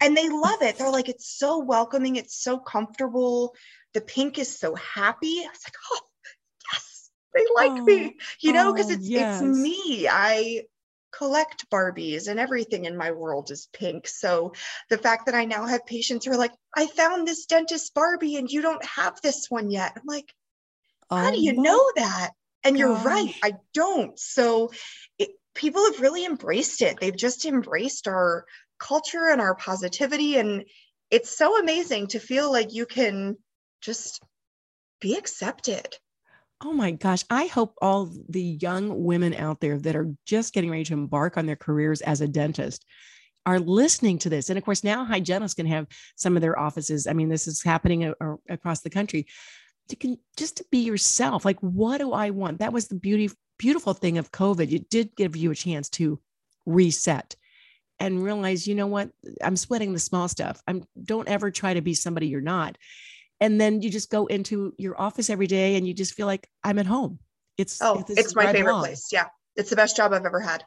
and 0.01 0.15
they 0.15 0.29
love 0.29 0.61
it. 0.61 0.77
They're 0.77 0.91
like, 0.91 1.09
it's 1.09 1.29
so 1.29 1.59
welcoming, 1.59 2.15
it's 2.15 2.41
so 2.41 2.57
comfortable. 2.57 3.55
The 3.93 4.01
pink 4.01 4.37
is 4.37 4.57
so 4.57 4.75
happy. 4.75 5.39
I 5.39 5.49
was 5.49 5.61
like, 5.65 5.75
oh, 5.91 5.99
yes, 6.73 7.09
they 7.33 7.45
like 7.55 7.81
oh, 7.81 7.83
me, 7.83 8.17
you 8.39 8.53
know, 8.53 8.73
because 8.73 8.91
oh, 8.91 8.93
it's 8.93 9.07
yes. 9.07 9.41
it's 9.41 9.57
me. 9.57 10.07
I 10.09 10.63
collect 11.11 11.69
Barbies 11.69 12.27
and 12.27 12.39
everything 12.39 12.85
in 12.85 12.95
my 12.95 13.11
world 13.11 13.51
is 13.51 13.67
pink. 13.73 14.07
So 14.07 14.53
the 14.89 14.97
fact 14.97 15.25
that 15.25 15.35
I 15.35 15.45
now 15.45 15.65
have 15.65 15.85
patients 15.85 16.25
who 16.25 16.31
are 16.31 16.37
like, 16.37 16.53
I 16.75 16.87
found 16.87 17.27
this 17.27 17.45
dentist 17.45 17.93
Barbie 17.93 18.35
and 18.35 18.49
you 18.49 18.61
don't 18.61 18.83
have 18.85 19.19
this 19.21 19.47
one 19.49 19.71
yet. 19.71 19.93
I'm 19.95 20.03
like, 20.05 20.31
how 21.09 21.29
oh 21.29 21.31
do 21.31 21.41
you 21.41 21.53
know 21.53 21.91
that? 21.95 22.31
And 22.63 22.75
gosh. 22.75 22.79
you're 22.79 22.95
right, 22.95 23.33
I 23.41 23.53
don't. 23.73 24.19
So 24.19 24.71
it, 25.17 25.31
people 25.55 25.83
have 25.85 26.01
really 26.01 26.25
embraced 26.25 26.81
it. 26.81 26.99
They've 26.99 27.15
just 27.15 27.45
embraced 27.45 28.07
our 28.07 28.45
culture 28.79 29.29
and 29.29 29.41
our 29.41 29.55
positivity. 29.55 30.37
And 30.37 30.63
it's 31.11 31.35
so 31.37 31.59
amazing 31.59 32.07
to 32.07 32.19
feel 32.19 32.51
like 32.51 32.73
you 32.73 32.85
can 32.85 33.37
just 33.81 34.23
be 35.01 35.17
accepted. 35.17 35.97
Oh 36.61 36.73
my 36.73 36.91
gosh. 36.91 37.23
I 37.29 37.45
hope 37.45 37.75
all 37.81 38.11
the 38.27 38.57
young 38.61 39.03
women 39.03 39.33
out 39.33 39.61
there 39.61 39.79
that 39.79 39.95
are 39.95 40.13
just 40.25 40.53
getting 40.53 40.69
ready 40.69 40.83
to 40.85 40.93
embark 40.93 41.37
on 41.37 41.45
their 41.45 41.55
careers 41.55 42.01
as 42.01 42.19
a 42.19 42.27
dentist 42.27 42.85
are 43.45 43.59
listening 43.59 44.19
to 44.19 44.29
this. 44.29 44.49
And 44.49 44.57
of 44.57 44.65
course, 44.65 44.83
now 44.83 45.05
hygienists 45.05 45.53
can 45.53 45.65
have 45.67 45.87
some 46.17 46.35
of 46.35 46.41
their 46.41 46.59
offices. 46.59 47.07
I 47.07 47.13
mean, 47.13 47.29
this 47.29 47.47
is 47.47 47.63
happening 47.63 48.03
a, 48.03 48.13
a, 48.19 48.35
across 48.49 48.81
the 48.81 48.89
country. 48.89 49.27
To 49.87 49.95
can 49.95 50.17
just 50.37 50.57
to 50.57 50.65
be 50.69 50.79
yourself. 50.79 51.45
Like, 51.45 51.59
what 51.61 51.99
do 51.99 52.11
I 52.11 52.29
want? 52.29 52.59
That 52.59 52.73
was 52.73 52.89
the 52.89 52.95
beauty, 52.95 53.31
beautiful 53.57 53.93
thing 53.93 54.17
of 54.17 54.31
COVID. 54.31 54.71
It 54.71 54.89
did 54.89 55.15
give 55.15 55.35
you 55.35 55.51
a 55.51 55.55
chance 55.55 55.89
to 55.91 56.19
reset 56.65 57.35
and 57.99 58.23
realize, 58.23 58.67
you 58.67 58.75
know 58.75 58.87
what? 58.87 59.09
I'm 59.43 59.55
sweating 59.55 59.93
the 59.93 59.99
small 59.99 60.27
stuff. 60.27 60.61
I'm 60.67 60.83
don't 61.03 61.27
ever 61.27 61.51
try 61.51 61.73
to 61.73 61.81
be 61.81 61.93
somebody 61.93 62.27
you're 62.27 62.41
not 62.41 62.77
and 63.39 63.59
then 63.59 63.81
you 63.81 63.89
just 63.89 64.09
go 64.09 64.25
into 64.27 64.73
your 64.77 64.99
office 64.99 65.29
every 65.29 65.47
day 65.47 65.75
and 65.75 65.87
you 65.87 65.93
just 65.93 66.13
feel 66.13 66.27
like 66.27 66.49
I'm 66.63 66.79
at 66.79 66.85
home. 66.85 67.19
It's 67.57 67.81
oh, 67.81 68.03
it's 68.07 68.35
my 68.35 68.51
favorite 68.51 68.79
place. 68.79 69.09
Yeah, 69.11 69.27
it's 69.55 69.69
the 69.69 69.75
best 69.75 69.95
job 69.95 70.13
I've 70.13 70.25
ever 70.25 70.39
had. 70.39 70.63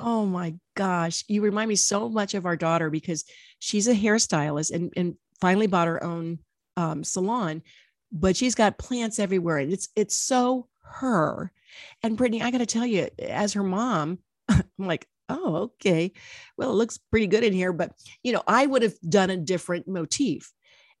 Oh 0.00 0.26
my 0.26 0.54
gosh, 0.74 1.24
you 1.28 1.42
remind 1.42 1.68
me 1.68 1.76
so 1.76 2.08
much 2.08 2.34
of 2.34 2.46
our 2.46 2.56
daughter 2.56 2.90
because 2.90 3.24
she's 3.60 3.88
a 3.88 3.94
hairstylist 3.94 4.72
and 4.72 4.92
and 4.96 5.16
finally 5.40 5.66
bought 5.66 5.88
her 5.88 6.02
own 6.02 6.38
um, 6.76 7.04
salon, 7.04 7.62
but 8.10 8.36
she's 8.36 8.54
got 8.54 8.78
plants 8.78 9.18
everywhere 9.18 9.58
and 9.58 9.72
it's 9.72 9.88
it's 9.94 10.16
so 10.16 10.68
her. 10.82 11.52
And 12.02 12.16
Brittany, 12.16 12.42
I 12.42 12.50
got 12.50 12.58
to 12.58 12.66
tell 12.66 12.86
you, 12.86 13.08
as 13.20 13.52
her 13.52 13.62
mom, 13.62 14.18
I'm 14.48 14.64
like, 14.78 15.06
oh, 15.28 15.56
okay, 15.56 16.12
well, 16.56 16.70
it 16.70 16.74
looks 16.74 16.98
pretty 16.98 17.26
good 17.26 17.44
in 17.44 17.52
here, 17.52 17.72
but 17.72 17.92
you 18.22 18.32
know, 18.32 18.42
I 18.46 18.66
would 18.66 18.82
have 18.82 18.94
done 19.08 19.30
a 19.30 19.36
different 19.36 19.88
motif 19.88 20.52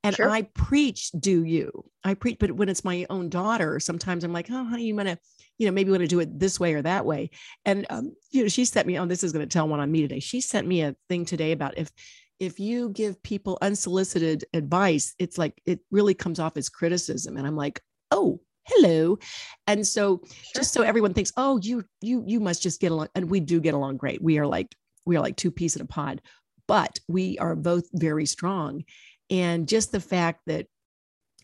and 0.04 0.14
sure. 0.14 0.30
I 0.30 0.42
preach, 0.42 1.10
do 1.18 1.44
you? 1.44 1.84
I 2.04 2.14
preach, 2.14 2.36
but 2.38 2.52
when 2.52 2.68
it's 2.68 2.84
my 2.84 3.06
own 3.10 3.28
daughter, 3.28 3.80
sometimes 3.80 4.22
I'm 4.22 4.32
like, 4.32 4.48
oh, 4.50 4.64
honey, 4.64 4.84
you 4.84 4.94
want 4.94 5.08
to, 5.08 5.18
you 5.58 5.66
know, 5.66 5.72
maybe 5.72 5.90
want 5.90 6.02
to 6.02 6.06
do 6.06 6.20
it 6.20 6.38
this 6.38 6.60
way 6.60 6.74
or 6.74 6.82
that 6.82 7.04
way. 7.04 7.30
And, 7.64 7.84
um, 7.90 8.14
you 8.30 8.42
know, 8.42 8.48
she 8.48 8.64
sent 8.64 8.86
me, 8.86 8.98
oh, 8.98 9.06
this 9.06 9.24
is 9.24 9.32
going 9.32 9.46
to 9.46 9.52
tell 9.52 9.66
one 9.66 9.80
on 9.80 9.90
me 9.90 10.02
today. 10.02 10.20
She 10.20 10.40
sent 10.40 10.68
me 10.68 10.82
a 10.82 10.94
thing 11.08 11.24
today 11.24 11.50
about 11.50 11.76
if, 11.76 11.90
if 12.38 12.60
you 12.60 12.90
give 12.90 13.20
people 13.24 13.58
unsolicited 13.60 14.44
advice, 14.54 15.14
it's 15.18 15.36
like, 15.36 15.60
it 15.66 15.80
really 15.90 16.14
comes 16.14 16.38
off 16.38 16.56
as 16.56 16.68
criticism. 16.68 17.36
And 17.36 17.44
I'm 17.44 17.56
like, 17.56 17.80
oh, 18.12 18.40
hello 18.68 19.18
and 19.66 19.86
so 19.86 20.20
sure. 20.24 20.36
just 20.54 20.72
so 20.72 20.82
everyone 20.82 21.14
thinks 21.14 21.32
oh 21.36 21.58
you 21.62 21.84
you 22.00 22.22
you 22.26 22.38
must 22.38 22.62
just 22.62 22.80
get 22.80 22.92
along 22.92 23.08
and 23.14 23.30
we 23.30 23.40
do 23.40 23.60
get 23.60 23.74
along 23.74 23.96
great 23.96 24.22
we 24.22 24.38
are 24.38 24.46
like 24.46 24.74
we 25.04 25.16
are 25.16 25.20
like 25.20 25.36
two 25.36 25.50
peas 25.50 25.74
in 25.74 25.82
a 25.82 25.86
pod 25.86 26.20
but 26.66 27.00
we 27.08 27.38
are 27.38 27.56
both 27.56 27.88
very 27.94 28.26
strong 28.26 28.84
and 29.30 29.68
just 29.68 29.92
the 29.92 30.00
fact 30.00 30.42
that, 30.46 30.66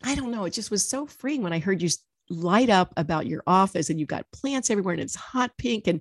I 0.02 0.14
don't 0.14 0.30
know, 0.30 0.44
it 0.44 0.52
just 0.52 0.70
was 0.70 0.88
so 0.88 1.06
freeing 1.06 1.42
when 1.42 1.52
I 1.52 1.58
heard 1.58 1.82
you 1.82 1.88
light 2.30 2.70
up 2.70 2.92
about 2.96 3.26
your 3.26 3.42
office 3.46 3.90
and 3.90 3.98
you've 3.98 4.08
got 4.08 4.30
plants 4.32 4.70
everywhere 4.70 4.94
and 4.94 5.02
it's 5.02 5.14
hot 5.14 5.52
pink. 5.58 5.86
And, 5.86 6.00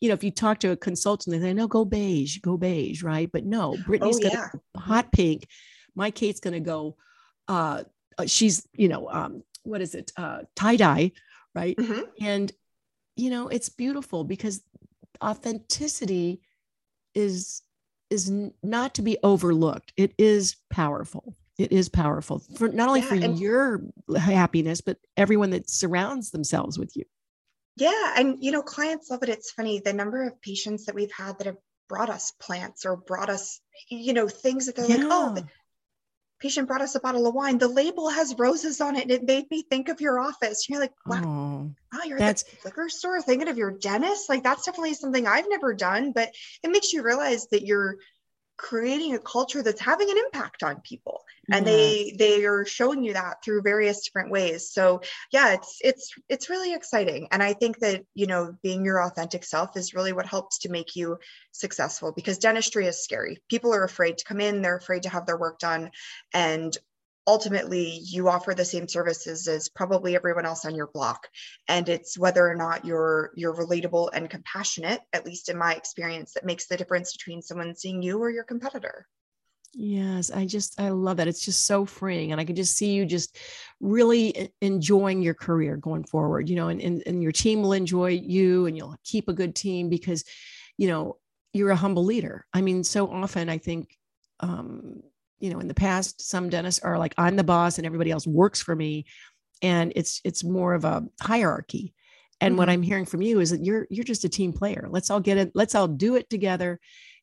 you 0.00 0.08
know, 0.08 0.14
if 0.14 0.24
you 0.24 0.30
talk 0.30 0.58
to 0.60 0.70
a 0.70 0.76
consultant, 0.76 1.32
they 1.34 1.40
say, 1.40 1.54
no, 1.54 1.68
go 1.68 1.84
beige, 1.84 2.38
go 2.38 2.56
beige, 2.56 3.02
right? 3.02 3.30
But 3.32 3.44
no, 3.44 3.76
Brittany's 3.86 4.18
oh, 4.22 4.28
yeah. 4.28 4.34
going 4.36 4.50
hot 4.76 5.12
pink. 5.12 5.46
My 5.94 6.10
Kate's 6.10 6.40
going 6.40 6.54
to 6.54 6.60
go, 6.60 6.96
uh, 7.48 7.84
uh, 8.18 8.26
she's, 8.26 8.66
you 8.72 8.88
know, 8.88 9.08
um, 9.10 9.42
what 9.62 9.80
is 9.80 9.94
it? 9.94 10.12
Uh, 10.16 10.40
tie 10.56 10.76
dye, 10.76 11.12
right? 11.54 11.76
Mm-hmm. 11.76 12.02
And, 12.20 12.52
you 13.16 13.30
know, 13.30 13.48
it's 13.48 13.68
beautiful 13.68 14.24
because 14.24 14.62
authenticity 15.22 16.40
is 17.14 17.62
is 18.10 18.30
not 18.62 18.94
to 18.94 19.02
be 19.02 19.16
overlooked. 19.22 19.92
It 19.96 20.12
is 20.18 20.56
powerful. 20.70 21.34
It 21.58 21.72
is 21.72 21.88
powerful 21.88 22.42
for 22.56 22.68
not 22.68 22.88
only 22.88 23.00
yeah, 23.00 23.06
for 23.06 23.14
your 23.14 23.82
happiness, 24.14 24.80
but 24.82 24.98
everyone 25.16 25.50
that 25.50 25.70
surrounds 25.70 26.30
themselves 26.30 26.78
with 26.78 26.94
you. 26.96 27.04
Yeah. 27.76 28.14
And, 28.16 28.36
you 28.42 28.52
know, 28.52 28.62
clients 28.62 29.10
love 29.10 29.22
it. 29.22 29.30
It's 29.30 29.50
funny 29.50 29.80
the 29.80 29.94
number 29.94 30.26
of 30.26 30.40
patients 30.42 30.86
that 30.86 30.94
we've 30.94 31.12
had 31.12 31.38
that 31.38 31.46
have 31.46 31.56
brought 31.88 32.10
us 32.10 32.32
plants 32.32 32.84
or 32.84 32.96
brought 32.96 33.30
us, 33.30 33.60
you 33.88 34.12
know, 34.12 34.28
things 34.28 34.66
that 34.66 34.76
they're 34.76 34.88
yeah. 34.88 34.96
like, 34.96 35.06
oh, 35.10 35.46
patient 36.42 36.66
brought 36.66 36.82
us 36.82 36.96
a 36.96 37.00
bottle 37.00 37.26
of 37.26 37.34
wine. 37.34 37.56
The 37.56 37.68
label 37.68 38.10
has 38.10 38.34
roses 38.36 38.80
on 38.80 38.96
it. 38.96 39.02
And 39.02 39.10
it 39.12 39.22
made 39.22 39.48
me 39.50 39.62
think 39.62 39.88
of 39.88 40.00
your 40.00 40.18
office. 40.18 40.68
You're 40.68 40.80
like, 40.80 40.92
wow, 41.06 41.22
oh, 41.24 41.74
wow 41.92 42.04
you're 42.04 42.18
that's... 42.18 42.42
at 42.42 42.50
the 42.50 42.68
liquor 42.68 42.88
store 42.88 43.22
thinking 43.22 43.48
of 43.48 43.56
your 43.56 43.70
dentist. 43.70 44.28
Like 44.28 44.42
that's 44.42 44.66
definitely 44.66 44.94
something 44.94 45.26
I've 45.26 45.48
never 45.48 45.72
done, 45.72 46.12
but 46.12 46.30
it 46.62 46.70
makes 46.70 46.92
you 46.92 47.02
realize 47.02 47.46
that 47.52 47.64
you're 47.64 47.96
creating 48.62 49.14
a 49.14 49.18
culture 49.18 49.60
that's 49.60 49.80
having 49.80 50.08
an 50.08 50.16
impact 50.16 50.62
on 50.62 50.80
people. 50.82 51.24
And 51.50 51.66
they 51.66 52.14
they 52.16 52.44
are 52.44 52.64
showing 52.64 53.02
you 53.02 53.14
that 53.14 53.42
through 53.44 53.62
various 53.62 54.04
different 54.04 54.30
ways. 54.30 54.70
So 54.70 55.02
yeah 55.32 55.54
it's 55.54 55.78
it's 55.82 56.14
it's 56.28 56.48
really 56.48 56.72
exciting. 56.72 57.26
And 57.32 57.42
i 57.42 57.52
think 57.52 57.80
that 57.80 58.04
you 58.14 58.26
know 58.26 58.54
being 58.62 58.84
your 58.84 59.02
authentic 59.02 59.42
self 59.44 59.76
is 59.76 59.94
really 59.94 60.12
what 60.12 60.26
helps 60.26 60.58
to 60.60 60.70
make 60.70 60.94
you 60.94 61.18
successful 61.50 62.12
because 62.12 62.38
dentistry 62.38 62.86
is 62.86 63.02
scary. 63.02 63.42
People 63.50 63.74
are 63.74 63.84
afraid 63.84 64.18
to 64.18 64.24
come 64.24 64.40
in. 64.40 64.62
They're 64.62 64.76
afraid 64.76 65.02
to 65.02 65.10
have 65.10 65.26
their 65.26 65.36
work 65.36 65.58
done. 65.58 65.90
And 66.32 66.78
ultimately 67.26 68.00
you 68.04 68.28
offer 68.28 68.54
the 68.54 68.64
same 68.64 68.88
services 68.88 69.46
as 69.46 69.68
probably 69.68 70.16
everyone 70.16 70.46
else 70.46 70.64
on 70.64 70.74
your 70.74 70.88
block 70.88 71.28
and 71.68 71.88
it's 71.88 72.18
whether 72.18 72.48
or 72.48 72.54
not 72.54 72.84
you're 72.84 73.30
you're 73.36 73.54
relatable 73.54 74.10
and 74.12 74.30
compassionate 74.30 75.00
at 75.12 75.24
least 75.24 75.48
in 75.48 75.56
my 75.56 75.74
experience 75.74 76.32
that 76.32 76.44
makes 76.44 76.66
the 76.66 76.76
difference 76.76 77.12
between 77.12 77.40
someone 77.40 77.74
seeing 77.74 78.02
you 78.02 78.18
or 78.18 78.30
your 78.30 78.44
competitor 78.44 79.06
Yes, 79.74 80.30
I 80.30 80.44
just 80.44 80.78
I 80.78 80.90
love 80.90 81.16
that. 81.16 81.28
It's 81.28 81.44
just 81.44 81.66
so 81.66 81.86
freeing 81.86 82.30
and 82.30 82.40
I 82.40 82.44
can 82.44 82.56
just 82.56 82.76
see 82.76 82.92
you 82.92 83.06
just 83.06 83.38
really 83.80 84.50
enjoying 84.60 85.22
your 85.22 85.32
career 85.32 85.76
going 85.76 86.04
forward, 86.04 86.50
you 86.50 86.56
know, 86.56 86.68
and, 86.68 86.80
and 86.80 87.02
and 87.06 87.22
your 87.22 87.32
team 87.32 87.62
will 87.62 87.72
enjoy 87.72 88.10
you 88.10 88.66
and 88.66 88.76
you'll 88.76 88.96
keep 89.02 89.28
a 89.28 89.32
good 89.32 89.54
team 89.54 89.88
because 89.88 90.24
you 90.76 90.88
know, 90.88 91.16
you're 91.54 91.70
a 91.70 91.76
humble 91.76 92.04
leader. 92.04 92.46
I 92.52 92.60
mean, 92.60 92.84
so 92.84 93.10
often 93.10 93.48
I 93.48 93.56
think 93.56 93.96
um 94.40 95.02
you 95.42 95.50
know, 95.50 95.60
in 95.60 95.68
the 95.68 95.74
past 95.74 96.22
some 96.22 96.48
dentists 96.48 96.82
are 96.82 96.98
like 96.98 97.14
I'm 97.18 97.36
the 97.36 97.44
boss 97.44 97.78
and 97.78 97.86
everybody 97.86 98.10
else 98.10 98.26
works 98.26 98.62
for 98.62 98.74
me 98.74 99.04
and 99.60 99.92
it's 99.96 100.20
it's 100.24 100.44
more 100.44 100.74
of 100.74 100.84
a 100.84 101.04
hierarchy. 101.20 101.94
And 102.40 102.52
mm-hmm. 102.52 102.58
what 102.58 102.70
I'm 102.70 102.82
hearing 102.82 103.06
from 103.06 103.22
you 103.22 103.40
is 103.40 103.50
that 103.50 103.64
you're 103.64 103.86
you're 103.90 104.04
just 104.04 104.24
a 104.24 104.28
team 104.28 104.52
player. 104.52 104.88
Let's 104.90 105.10
all 105.10 105.20
get 105.20 105.38
it. 105.38 105.52
Let's 105.54 105.74
all 105.74 105.88
do 105.88 106.16
it 106.16 106.30
together 106.30 106.80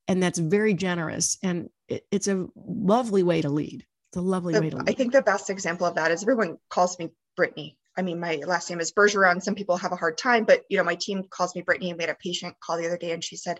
and 0.09 0.21
that's 0.21 0.39
very 0.39 0.73
generous 0.73 1.37
and 1.41 1.69
it, 1.87 2.05
it's 2.11 2.27
a 2.27 2.47
lovely 2.55 3.23
way 3.23 3.41
to 3.41 3.49
lead 3.49 3.85
it's 4.09 4.17
a 4.17 4.21
lovely 4.21 4.53
the, 4.53 4.61
way 4.61 4.69
to 4.71 4.77
lead 4.77 4.89
i 4.89 4.93
think 4.93 5.13
the 5.13 5.21
best 5.21 5.49
example 5.49 5.87
of 5.87 5.95
that 5.95 6.11
is 6.11 6.23
everyone 6.23 6.57
calls 6.69 6.99
me 6.99 7.09
brittany 7.37 7.77
i 7.99 8.01
mean 8.01 8.19
my 8.19 8.37
last 8.47 8.69
name 8.69 8.79
is 8.79 8.91
bergeron 8.91 9.41
some 9.41 9.55
people 9.55 9.77
have 9.77 9.91
a 9.91 9.97
hard 9.97 10.17
time 10.17 10.45
but 10.45 10.63
you 10.69 10.77
know 10.77 10.83
my 10.83 10.95
team 10.95 11.23
calls 11.29 11.55
me 11.55 11.61
brittany 11.61 11.93
we 11.93 12.01
had 12.01 12.09
a 12.09 12.15
patient 12.15 12.55
call 12.59 12.77
the 12.77 12.87
other 12.87 12.97
day 12.97 13.11
and 13.11 13.23
she 13.23 13.35
said 13.35 13.59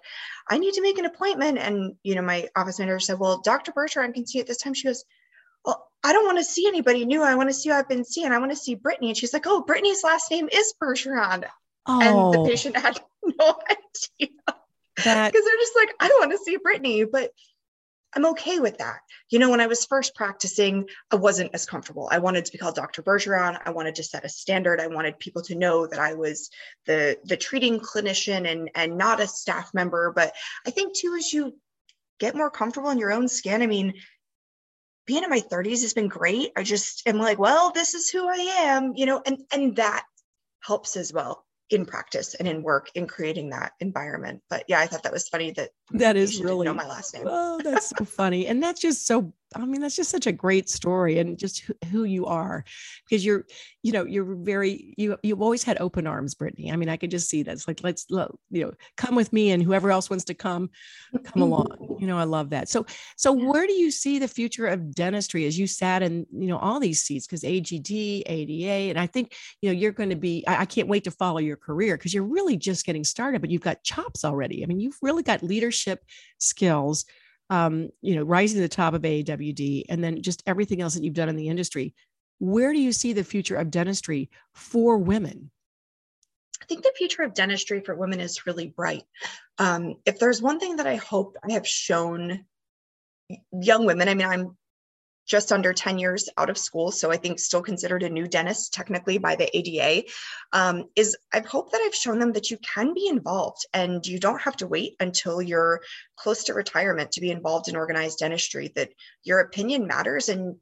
i 0.49 0.57
need 0.57 0.73
to 0.73 0.81
make 0.81 0.97
an 0.97 1.05
appointment 1.05 1.57
and 1.57 1.95
you 2.03 2.15
know 2.15 2.21
my 2.21 2.47
office 2.55 2.79
manager 2.79 2.99
said 2.99 3.19
well 3.19 3.41
dr 3.41 3.71
bergeron 3.73 4.13
can 4.13 4.25
see 4.25 4.39
at 4.39 4.47
this 4.47 4.57
time 4.57 4.73
she 4.73 4.87
goes 4.87 5.03
well, 5.65 5.89
I 6.03 6.13
don't 6.13 6.25
want 6.25 6.37
to 6.37 6.43
see 6.43 6.67
anybody 6.67 7.05
new. 7.05 7.21
I 7.21 7.35
want 7.35 7.49
to 7.49 7.53
see 7.53 7.69
who 7.69 7.75
I've 7.75 7.89
been 7.89 8.05
seeing. 8.05 8.31
I 8.31 8.37
want 8.37 8.51
to 8.51 8.57
see 8.57 8.75
Brittany. 8.75 9.09
And 9.09 9.17
she's 9.17 9.33
like, 9.33 9.45
oh, 9.45 9.63
Brittany's 9.63 10.03
last 10.03 10.31
name 10.31 10.47
is 10.49 10.73
Bergeron. 10.81 11.43
Oh. 11.85 12.01
And 12.01 12.33
the 12.33 12.39
oh. 12.39 12.45
patient 12.45 12.77
had 12.77 12.99
no 13.23 13.59
idea 13.69 14.33
that 15.03 15.31
because 15.31 15.45
they're 15.45 15.59
just 15.59 15.75
like, 15.75 15.89
I 15.99 16.07
don't 16.07 16.19
want 16.19 16.31
to 16.31 16.43
see 16.43 16.57
Brittany, 16.57 17.03
but 17.03 17.31
I'm 18.15 18.25
okay 18.27 18.59
with 18.59 18.77
that. 18.79 18.99
You 19.29 19.37
know, 19.37 19.49
when 19.51 19.61
I 19.61 19.67
was 19.67 19.85
first 19.85 20.15
practicing, 20.15 20.87
I 21.11 21.15
wasn't 21.15 21.51
as 21.53 21.65
comfortable. 21.65 22.07
I 22.11 22.17
wanted 22.19 22.45
to 22.45 22.51
be 22.51 22.57
called 22.57 22.75
Dr. 22.75 23.03
Bergeron. 23.03 23.59
I 23.63 23.69
wanted 23.69 23.95
to 23.95 24.03
set 24.03 24.25
a 24.25 24.29
standard. 24.29 24.81
I 24.81 24.87
wanted 24.87 25.19
people 25.19 25.43
to 25.43 25.55
know 25.55 25.85
that 25.85 25.99
I 25.99 26.13
was 26.13 26.49
the 26.85 27.17
the 27.23 27.37
treating 27.37 27.79
clinician 27.79 28.51
and 28.51 28.71
and 28.73 28.97
not 28.97 29.19
a 29.19 29.27
staff 29.27 29.73
member. 29.73 30.11
But 30.15 30.33
I 30.65 30.71
think 30.71 30.95
too, 30.95 31.15
as 31.17 31.31
you 31.31 31.55
get 32.19 32.35
more 32.35 32.49
comfortable 32.49 32.89
in 32.89 32.97
your 32.97 33.11
own 33.11 33.27
skin, 33.27 33.61
I 33.61 33.67
mean, 33.67 33.93
being 35.05 35.23
in 35.23 35.29
my 35.29 35.41
30s 35.41 35.81
has 35.81 35.93
been 35.93 36.07
great. 36.07 36.51
I 36.57 36.63
just 36.63 37.07
am 37.07 37.17
like, 37.17 37.37
well, 37.37 37.71
this 37.71 37.93
is 37.93 38.09
who 38.09 38.27
I 38.27 38.55
am, 38.61 38.93
you 38.95 39.05
know, 39.05 39.21
and 39.25 39.39
and 39.53 39.75
that 39.75 40.03
helps 40.61 40.97
as 40.97 41.13
well 41.13 41.45
in 41.69 41.85
practice 41.85 42.35
and 42.35 42.47
in 42.47 42.63
work 42.63 42.89
in 42.95 43.07
creating 43.07 43.49
that 43.49 43.73
environment. 43.79 44.41
But 44.49 44.63
yeah, 44.67 44.79
I 44.79 44.87
thought 44.87 45.03
that 45.03 45.13
was 45.13 45.27
funny 45.27 45.51
that 45.51 45.69
that 45.91 46.15
is 46.15 46.41
really 46.41 46.65
know 46.65 46.73
my 46.73 46.87
last 46.87 47.13
name. 47.13 47.23
Oh, 47.27 47.59
that's 47.63 47.89
so 47.89 48.05
funny. 48.05 48.47
And 48.47 48.61
that's 48.61 48.81
just 48.81 49.05
so 49.05 49.33
I 49.55 49.65
mean, 49.65 49.81
that's 49.81 49.95
just 49.95 50.11
such 50.11 50.27
a 50.27 50.31
great 50.31 50.69
story 50.69 51.17
and 51.17 51.37
just 51.37 51.69
who 51.91 52.03
you 52.03 52.27
are 52.27 52.63
because 53.07 53.25
you're, 53.25 53.45
you 53.81 53.91
know, 53.91 54.05
you're 54.05 54.35
very, 54.35 54.93
you, 54.95 55.17
you've 55.23 55.41
always 55.41 55.63
had 55.63 55.79
open 55.79 56.05
arms, 56.05 56.35
Brittany. 56.35 56.71
I 56.71 56.75
mean, 56.75 56.89
I 56.89 56.97
could 56.97 57.09
just 57.09 57.29
see 57.29 57.41
that. 57.43 57.53
It's 57.53 57.67
like, 57.67 57.81
let's, 57.83 58.05
you 58.09 58.27
know, 58.51 58.73
come 58.95 59.15
with 59.15 59.33
me 59.33 59.49
and 59.49 59.63
whoever 59.63 59.89
else 59.89 60.09
wants 60.09 60.25
to 60.25 60.35
come, 60.35 60.69
come 61.23 61.41
along. 61.41 61.88
You 61.99 62.07
know, 62.07 62.17
I 62.17 62.23
love 62.23 62.49
that. 62.51 62.69
So, 62.69 62.85
so 63.17 63.31
where 63.31 63.67
do 63.67 63.73
you 63.73 63.91
see 63.91 64.19
the 64.19 64.27
future 64.27 64.67
of 64.67 64.93
dentistry 64.93 65.45
as 65.45 65.57
you 65.57 65.67
sat 65.67 66.01
in, 66.01 66.25
you 66.31 66.47
know, 66.47 66.57
all 66.57 66.79
these 66.79 67.03
seats? 67.03 67.27
Because 67.27 67.43
AGD, 67.43 68.23
ADA, 68.25 68.89
and 68.89 68.99
I 68.99 69.07
think, 69.07 69.35
you 69.61 69.69
know, 69.69 69.77
you're 69.77 69.91
going 69.91 70.09
to 70.09 70.15
be, 70.15 70.43
I, 70.47 70.61
I 70.61 70.65
can't 70.65 70.87
wait 70.87 71.03
to 71.05 71.11
follow 71.11 71.39
your 71.39 71.57
career 71.57 71.97
because 71.97 72.13
you're 72.13 72.23
really 72.23 72.57
just 72.57 72.85
getting 72.85 73.03
started, 73.03 73.41
but 73.41 73.49
you've 73.49 73.61
got 73.61 73.83
chops 73.83 74.23
already. 74.23 74.63
I 74.63 74.67
mean, 74.67 74.79
you've 74.79 74.97
really 75.01 75.23
got 75.23 75.43
leadership 75.43 76.03
skills 76.37 77.05
um, 77.49 77.89
you 78.01 78.15
know, 78.15 78.23
rising 78.23 78.57
to 78.57 78.61
the 78.61 78.69
top 78.69 78.93
of 78.93 79.01
AAWD, 79.01 79.85
and 79.89 80.03
then 80.03 80.21
just 80.21 80.43
everything 80.45 80.81
else 80.81 80.93
that 80.93 81.03
you've 81.03 81.13
done 81.13 81.29
in 81.29 81.35
the 81.35 81.49
industry. 81.49 81.95
Where 82.39 82.73
do 82.73 82.79
you 82.79 82.91
see 82.91 83.13
the 83.13 83.23
future 83.23 83.55
of 83.55 83.71
dentistry 83.71 84.29
for 84.53 84.97
women? 84.97 85.51
I 86.61 86.65
think 86.65 86.83
the 86.83 86.93
future 86.95 87.23
of 87.23 87.33
dentistry 87.33 87.81
for 87.81 87.95
women 87.95 88.19
is 88.19 88.45
really 88.45 88.67
bright. 88.67 89.03
Um, 89.57 89.95
if 90.05 90.19
there's 90.19 90.41
one 90.41 90.59
thing 90.59 90.77
that 90.77 90.87
I 90.87 90.95
hope 90.95 91.37
I 91.47 91.53
have 91.53 91.67
shown 91.67 92.45
young 93.51 93.85
women, 93.85 94.09
I 94.09 94.13
mean, 94.13 94.27
I'm 94.27 94.57
just 95.29 95.51
under 95.51 95.71
10 95.73 95.99
years 95.99 96.27
out 96.37 96.49
of 96.49 96.57
school, 96.57 96.91
so 96.91 97.11
I 97.11 97.17
think 97.17 97.39
still 97.39 97.61
considered 97.61 98.01
a 98.01 98.09
new 98.09 98.27
dentist 98.27 98.73
technically 98.73 99.19
by 99.19 99.35
the 99.35 99.55
ADA, 99.55 100.09
um, 100.51 100.85
is 100.95 101.15
I 101.31 101.41
hope 101.41 101.71
that 101.71 101.81
I've 101.85 101.95
shown 101.95 102.17
them 102.17 102.33
that 102.33 102.49
you 102.49 102.57
can 102.57 102.95
be 102.95 103.07
involved 103.07 103.65
and 103.71 104.05
you 104.05 104.19
don't 104.19 104.41
have 104.41 104.57
to 104.57 104.67
wait 104.67 104.95
until 104.99 105.39
you're 105.39 105.81
close 106.17 106.45
to 106.45 106.55
retirement 106.55 107.11
to 107.11 107.21
be 107.21 107.29
involved 107.29 107.69
in 107.69 107.75
organized 107.75 108.19
dentistry, 108.19 108.71
that 108.75 108.89
your 109.23 109.39
opinion 109.39 109.85
matters 109.85 110.29
and 110.29 110.55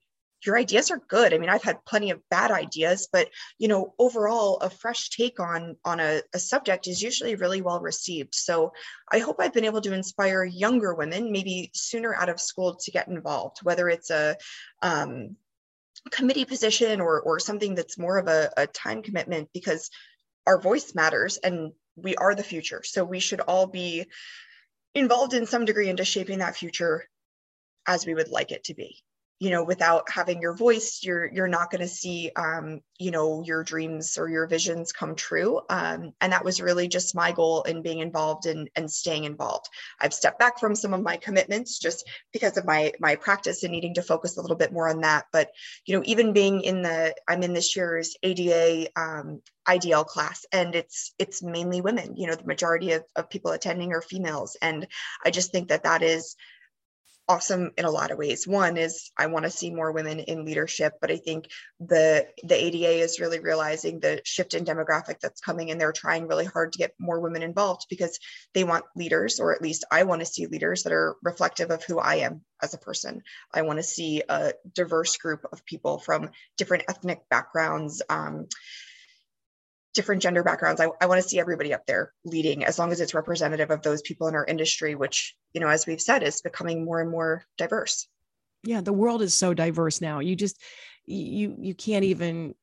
your 0.48 0.58
ideas 0.58 0.90
are 0.90 1.02
good. 1.08 1.34
I 1.34 1.38
mean, 1.38 1.50
I've 1.50 1.64
had 1.64 1.86
plenty 1.86 2.12
of 2.12 2.28
bad 2.30 2.50
ideas, 2.50 3.10
but 3.12 3.30
you 3.60 3.68
know, 3.68 3.94
overall, 4.00 4.58
a 4.58 4.70
fresh 4.70 5.10
take 5.10 5.40
on 5.40 5.76
on 5.84 6.00
a, 6.00 6.22
a, 6.34 6.40
subject 6.40 6.88
is 6.88 7.02
usually 7.02 7.36
really 7.36 7.62
well 7.62 7.82
received. 7.82 8.34
So 8.34 8.72
I 9.12 9.20
hope 9.20 9.36
I've 9.40 9.54
been 9.54 9.66
able 9.66 9.82
to 9.82 9.94
inspire 9.94 10.44
younger 10.46 10.96
women, 10.96 11.32
maybe 11.32 11.70
sooner 11.74 12.16
out 12.16 12.30
of 12.30 12.40
school, 12.40 12.76
to 12.76 12.92
get 12.92 13.10
involved, 13.10 13.60
whether 13.62 13.90
it's 13.90 14.10
a 14.10 14.38
um, 14.82 15.36
committee 16.10 16.46
position 16.46 17.02
or 17.02 17.22
or 17.22 17.40
something 17.40 17.76
that's 17.76 18.00
more 18.00 18.18
of 18.18 18.28
a, 18.28 18.52
a 18.56 18.68
time 18.68 19.04
commitment, 19.04 19.50
because 19.54 19.92
our 20.48 20.60
voice 20.60 20.96
matters 20.96 21.38
and 21.38 21.74
we 21.98 22.16
are 22.16 22.34
the 22.34 22.44
future. 22.44 22.82
So 22.84 23.04
we 23.04 23.20
should 23.20 23.42
all 23.42 23.68
be 23.68 24.06
involved 24.96 25.34
in 25.34 25.46
some 25.46 25.66
degree 25.66 25.90
into 25.90 26.06
shaping 26.06 26.40
that 26.40 26.56
future 26.56 27.04
as 27.86 28.06
we 28.06 28.14
would 28.14 28.30
like 28.30 28.52
it 28.52 28.64
to 28.66 28.74
be 28.74 29.02
you 29.39 29.52
know 29.52 29.63
without 29.63 30.10
having 30.10 30.41
your 30.41 30.54
voice 30.54 31.02
you're 31.04 31.32
you're 31.32 31.47
not 31.47 31.69
going 31.69 31.82
to 31.82 31.88
see 31.88 32.32
um, 32.36 32.82
you 33.00 33.12
know 33.12 33.43
your 33.43 33.63
dreams 33.63 34.17
or 34.17 34.30
your 34.30 34.47
visions 34.47 34.91
come 34.91 35.15
true. 35.15 35.62
Um, 35.69 36.13
and 36.21 36.34
that 36.34 36.43
was 36.43 36.62
really 36.62 36.88
just 36.88 37.15
my 37.15 37.32
goal 37.32 37.62
in 37.63 37.82
being 37.82 38.00
involved 38.00 38.45
and 38.45 38.69
and 38.76 38.89
staying 38.89 39.26
involved. 39.26 39.69
I've 40.00 40.13
stepped 40.13 40.39
back 40.39 40.60
from 40.60 40.76
some 40.76 40.93
of 40.93 41.04
my 41.04 41.17
commitments 41.17 41.80
just 41.80 42.08
because 42.34 42.58
of 42.58 42.65
my 42.65 42.93
my 43.00 43.15
practice 43.15 43.63
and 43.63 43.71
needing 43.71 43.93
to 43.95 44.02
focus 44.02 44.38
a 44.38 44.41
little 44.41 44.58
bit 44.58 44.73
more 44.73 44.89
on 44.89 45.02
that. 45.02 45.26
But 45.32 45.52
you 45.86 45.95
know 45.95 46.04
even 46.06 46.34
being 46.34 46.62
in 46.62 46.82
the 46.82 47.15
i'm 47.28 47.43
in 47.43 47.54
this 47.54 47.76
year's 47.76 48.15
ada 48.23 48.88
um, 48.95 49.41
IDL 49.67 50.06
class 50.06 50.45
and 50.52 50.76
it's 50.76 51.13
it's 51.19 51.43
mainly 51.43 51.82
women 51.82 52.15
you 52.15 52.28
know 52.28 52.36
the 52.36 52.45
majority 52.45 52.93
of, 52.93 53.04
of 53.15 53.30
people 53.30 53.52
attending 53.52 53.91
are 53.93 54.02
females. 54.02 54.58
And 54.62 54.88
I 55.23 55.32
just 55.32 55.52
think 55.52 55.69
that 55.69 55.84
that 55.84 56.02
is 56.02 56.36
awesome 57.30 57.72
in 57.78 57.86
a 57.86 57.92
lot 57.92 58.12
of 58.12 58.18
ways. 58.18 58.48
One 58.48 58.78
is 58.78 59.12
I 59.18 59.28
want 59.28 59.46
to 59.46 59.52
see 59.52 59.70
more 59.70 59.92
women 59.92 60.20
in 60.20 60.46
leadership, 60.46 60.94
but 61.02 61.12
I 61.12 61.18
think 61.18 61.50
the 61.80 62.28
the 62.44 62.56
ADA 62.56 63.04
is 63.04 63.20
really 63.20 63.40
realizing 63.40 64.00
the 64.00 64.22
shift 64.24 64.54
in 64.54 64.66
demographic 64.66 65.20
that's 65.22 65.42
coming 65.42 65.70
and 65.70 65.80
they're 65.80 65.92
trying 65.92 66.28
really 66.28 66.46
hard 66.46 66.74
to 66.74 66.80
get 66.80 66.94
more 67.00 67.20
women 67.20 67.44
involved 67.44 67.86
because 67.90 68.18
they 68.54 68.63
want 68.63 68.86
leaders 68.96 69.40
or 69.40 69.54
at 69.54 69.62
least 69.62 69.84
I 69.92 70.04
want 70.04 70.22
to 70.22 70.26
see 70.26 70.48
leaders 70.48 70.84
that 70.84 70.94
are 70.94 71.16
reflective 71.22 71.72
of 71.72 71.84
who 71.84 72.00
I 72.00 72.16
am 72.16 72.42
as 72.62 72.74
a 72.74 72.80
person. 72.80 73.22
I 73.54 73.63
want 73.63 73.80
to 73.80 73.84
see 73.84 74.24
a 74.28 74.54
diverse 74.74 75.18
group 75.18 75.46
of 75.52 75.66
people 75.66 76.00
from 76.00 76.30
different 76.58 76.86
ethnic 76.90 77.28
backgrounds 77.30 78.02
um, 78.10 78.48
different 79.98 80.22
gender 80.22 80.44
backgrounds. 80.44 80.80
I, 80.80 80.88
I 81.02 81.08
want 81.08 81.22
to 81.22 81.28
see 81.28 81.40
everybody 81.40 81.74
up 81.74 81.86
there 81.86 82.14
leading 82.24 82.64
as 82.64 82.80
long 82.80 82.92
as 82.94 83.02
it's 83.02 83.14
representative 83.14 83.72
of 83.72 83.82
those 83.82 84.02
people 84.04 84.28
in 84.28 84.36
our 84.36 84.46
industry, 84.46 84.96
which, 84.96 85.36
you 85.54 85.60
know, 85.60 85.68
as 85.68 85.86
we've 85.86 86.00
said, 86.00 86.24
is 86.24 86.40
becoming 86.40 86.86
more 86.86 87.02
and 87.02 87.12
more 87.12 87.44
diverse. 87.58 88.08
Yeah, 88.64 88.82
the 88.82 88.94
world 88.94 89.22
is 89.22 89.34
so 89.34 89.54
diverse 89.54 90.00
now. 90.00 90.20
You 90.20 90.36
just 90.36 90.62
you 91.06 91.56
you 91.60 91.74
can't 91.74 92.06
even 92.06 92.54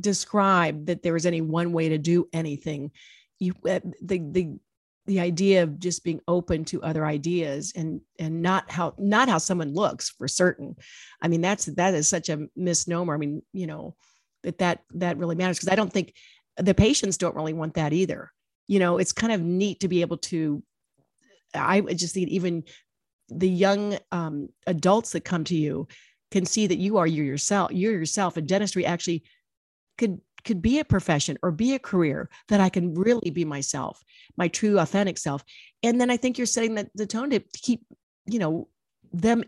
describe 0.00 0.86
that 0.86 1.02
there 1.02 1.14
is 1.14 1.26
any 1.26 1.42
one 1.42 1.72
way 1.72 1.90
to 1.90 1.98
do 1.98 2.28
anything. 2.32 2.90
You 3.38 3.52
uh, 3.68 3.80
the 4.00 4.18
the 4.18 4.58
the 5.06 5.20
idea 5.20 5.64
of 5.64 5.78
just 5.78 6.04
being 6.04 6.20
open 6.26 6.64
to 6.66 6.82
other 6.82 7.04
ideas 7.04 7.72
and 7.76 8.00
and 8.18 8.40
not 8.40 8.70
how 8.70 8.94
not 8.98 9.28
how 9.28 9.38
someone 9.38 9.74
looks 9.74 10.10
for 10.10 10.26
certain. 10.26 10.76
I 11.20 11.28
mean 11.28 11.42
that's 11.42 11.66
that 11.66 11.94
is 11.94 12.08
such 12.08 12.28
a 12.30 12.46
misnomer. 12.56 13.14
I 13.14 13.18
mean, 13.18 13.42
you 13.52 13.66
know, 13.66 13.96
that 14.42 14.58
that 14.58 14.84
that 14.94 15.18
really 15.18 15.36
matters 15.36 15.58
because 15.58 15.72
I 15.72 15.76
don't 15.76 15.92
think 15.92 16.14
the 16.56 16.74
patients 16.74 17.16
don't 17.16 17.36
really 17.36 17.52
want 17.52 17.74
that 17.74 17.92
either. 17.92 18.30
You 18.68 18.78
know 18.78 18.98
it's 18.98 19.12
kind 19.12 19.32
of 19.32 19.40
neat 19.40 19.80
to 19.80 19.88
be 19.88 20.00
able 20.00 20.18
to 20.18 20.62
i 21.54 21.80
just 21.80 22.14
think 22.14 22.28
even 22.28 22.64
the 23.28 23.48
young 23.48 23.98
um, 24.10 24.48
adults 24.66 25.12
that 25.12 25.24
come 25.24 25.44
to 25.44 25.54
you 25.54 25.86
can 26.30 26.44
see 26.44 26.66
that 26.66 26.78
you 26.78 26.96
are 26.96 27.06
you 27.06 27.22
yourself 27.22 27.70
you're 27.72 27.92
yourself. 27.92 28.36
And 28.36 28.48
dentistry 28.48 28.86
actually 28.86 29.24
could 29.98 30.20
could 30.44 30.60
be 30.60 30.80
a 30.80 30.84
profession 30.84 31.38
or 31.42 31.52
be 31.52 31.74
a 31.74 31.78
career 31.78 32.28
that 32.48 32.60
i 32.60 32.68
can 32.68 32.94
really 32.94 33.30
be 33.30 33.44
myself 33.44 34.02
my 34.36 34.48
true 34.48 34.78
authentic 34.78 35.18
self. 35.18 35.44
And 35.82 36.00
then 36.00 36.10
i 36.10 36.16
think 36.16 36.38
you're 36.38 36.46
setting 36.46 36.74
the, 36.74 36.88
the 36.94 37.06
tone 37.06 37.30
to 37.30 37.40
keep 37.54 37.82
you 38.26 38.38
know 38.38 38.68
them 39.12 39.44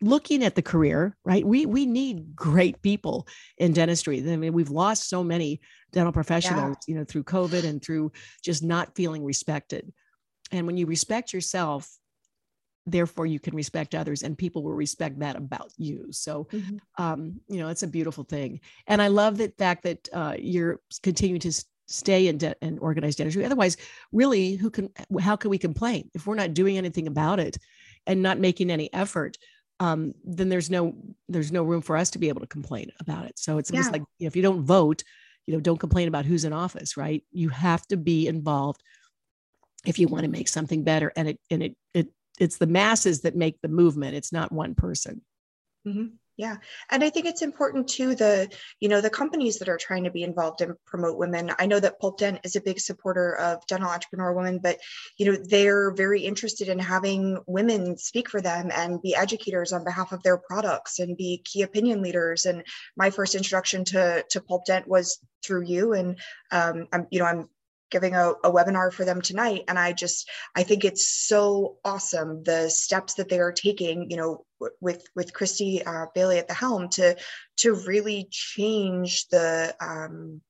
looking 0.00 0.42
at 0.42 0.54
the 0.54 0.62
career, 0.62 1.16
right? 1.24 1.44
We 1.46 1.66
we 1.66 1.86
need 1.86 2.34
great 2.34 2.80
people 2.82 3.26
in 3.58 3.72
dentistry. 3.72 4.18
I 4.18 4.36
mean, 4.36 4.52
we've 4.52 4.70
lost 4.70 5.08
so 5.08 5.22
many 5.22 5.60
dental 5.92 6.12
professionals, 6.12 6.76
yeah. 6.86 6.92
you 6.92 6.98
know, 6.98 7.04
through 7.04 7.24
COVID 7.24 7.64
and 7.64 7.82
through 7.82 8.12
just 8.42 8.62
not 8.62 8.94
feeling 8.94 9.24
respected. 9.24 9.92
And 10.52 10.66
when 10.66 10.76
you 10.76 10.86
respect 10.86 11.32
yourself, 11.32 11.90
therefore 12.86 13.26
you 13.26 13.38
can 13.38 13.54
respect 13.54 13.94
others 13.94 14.22
and 14.22 14.36
people 14.36 14.62
will 14.62 14.72
respect 14.72 15.18
that 15.18 15.36
about 15.36 15.70
you 15.76 16.06
so 16.10 16.44
mm-hmm. 16.44 16.76
um, 17.02 17.40
you 17.48 17.58
know 17.58 17.68
it's 17.68 17.82
a 17.82 17.86
beautiful 17.86 18.24
thing 18.24 18.60
and 18.86 19.02
i 19.02 19.08
love 19.08 19.36
the 19.36 19.52
fact 19.58 19.82
that 19.82 20.08
uh, 20.12 20.34
you're 20.38 20.80
continuing 21.02 21.40
to 21.40 21.52
stay 21.86 22.28
in 22.28 22.38
de- 22.38 22.54
and 22.62 22.78
organized 22.80 23.18
dentistry 23.18 23.44
otherwise 23.44 23.76
really 24.12 24.54
who 24.54 24.70
can 24.70 24.88
how 25.20 25.36
can 25.36 25.50
we 25.50 25.58
complain 25.58 26.08
if 26.14 26.26
we're 26.26 26.34
not 26.34 26.54
doing 26.54 26.78
anything 26.78 27.06
about 27.06 27.38
it 27.38 27.58
and 28.06 28.22
not 28.22 28.38
making 28.38 28.70
any 28.70 28.92
effort 28.94 29.36
um, 29.80 30.12
then 30.24 30.50
there's 30.50 30.70
no 30.70 30.94
there's 31.28 31.50
no 31.50 31.64
room 31.64 31.80
for 31.80 31.96
us 31.96 32.10
to 32.10 32.18
be 32.18 32.28
able 32.28 32.42
to 32.42 32.46
complain 32.46 32.92
about 33.00 33.24
it. 33.24 33.38
So 33.38 33.58
it's 33.58 33.72
yeah. 33.72 33.88
like 33.90 34.02
you 34.18 34.26
know, 34.26 34.28
if 34.28 34.36
you 34.36 34.42
don't 34.42 34.62
vote, 34.62 35.02
you 35.46 35.54
know, 35.54 35.60
don't 35.60 35.80
complain 35.80 36.06
about 36.06 36.26
who's 36.26 36.44
in 36.44 36.52
office, 36.52 36.96
right? 36.96 37.24
You 37.32 37.48
have 37.48 37.86
to 37.88 37.96
be 37.96 38.28
involved 38.28 38.82
if 39.86 39.98
you 39.98 40.06
want 40.06 40.24
to 40.24 40.30
make 40.30 40.48
something 40.48 40.84
better. 40.84 41.10
And 41.16 41.28
it 41.28 41.40
and 41.50 41.62
it 41.62 41.76
it 41.94 42.08
it's 42.38 42.58
the 42.58 42.66
masses 42.66 43.22
that 43.22 43.36
make 43.36 43.60
the 43.62 43.68
movement. 43.68 44.14
It's 44.14 44.32
not 44.32 44.52
one 44.52 44.74
person. 44.74 45.22
Mm-hmm. 45.88 46.06
Yeah. 46.40 46.56
And 46.90 47.04
I 47.04 47.10
think 47.10 47.26
it's 47.26 47.42
important 47.42 47.86
too, 47.86 48.14
the, 48.14 48.48
you 48.80 48.88
know, 48.88 49.02
the 49.02 49.10
companies 49.10 49.58
that 49.58 49.68
are 49.68 49.76
trying 49.76 50.04
to 50.04 50.10
be 50.10 50.22
involved 50.22 50.62
and 50.62 50.72
promote 50.86 51.18
women. 51.18 51.52
I 51.58 51.66
know 51.66 51.78
that 51.78 52.00
Pulpdent 52.00 52.40
is 52.44 52.56
a 52.56 52.62
big 52.62 52.80
supporter 52.80 53.36
of 53.36 53.66
dental 53.66 53.90
entrepreneur 53.90 54.32
women, 54.32 54.58
but, 54.62 54.78
you 55.18 55.30
know, 55.30 55.36
they're 55.50 55.90
very 55.90 56.22
interested 56.22 56.68
in 56.68 56.78
having 56.78 57.36
women 57.46 57.98
speak 57.98 58.30
for 58.30 58.40
them 58.40 58.70
and 58.72 59.02
be 59.02 59.14
educators 59.14 59.74
on 59.74 59.84
behalf 59.84 60.12
of 60.12 60.22
their 60.22 60.38
products 60.38 60.98
and 60.98 61.14
be 61.14 61.42
key 61.44 61.60
opinion 61.60 62.00
leaders. 62.00 62.46
And 62.46 62.64
my 62.96 63.10
first 63.10 63.34
introduction 63.34 63.84
to, 63.84 64.24
to 64.30 64.40
Pulpdent 64.40 64.88
was 64.88 65.18
through 65.44 65.64
you. 65.66 65.92
And 65.92 66.18
um, 66.52 66.88
I'm, 66.90 67.06
you 67.10 67.18
know, 67.18 67.26
I'm 67.26 67.50
giving 67.90 68.14
a, 68.14 68.30
a, 68.44 68.52
webinar 68.52 68.92
for 68.92 69.04
them 69.04 69.20
tonight. 69.20 69.64
And 69.68 69.78
i 69.78 69.92
just 69.92 70.28
i 70.54 70.62
think 70.62 70.84
it's 70.84 71.08
so 71.08 71.76
awesome 71.84 72.42
the 72.44 72.68
steps 72.68 73.14
that 73.14 73.28
they 73.28 73.38
are 73.38 73.52
taking 73.52 74.10
you 74.10 74.16
know 74.16 74.44
with 74.80 75.06
with 75.14 75.32
christy 75.32 75.82
uh, 75.84 76.06
bailey 76.14 76.38
at 76.38 76.48
the 76.48 76.54
helm 76.54 76.88
to 76.90 77.16
to 77.58 77.74
really 77.74 78.28
change 78.30 79.28
the 79.28 79.74
um, 79.80 80.40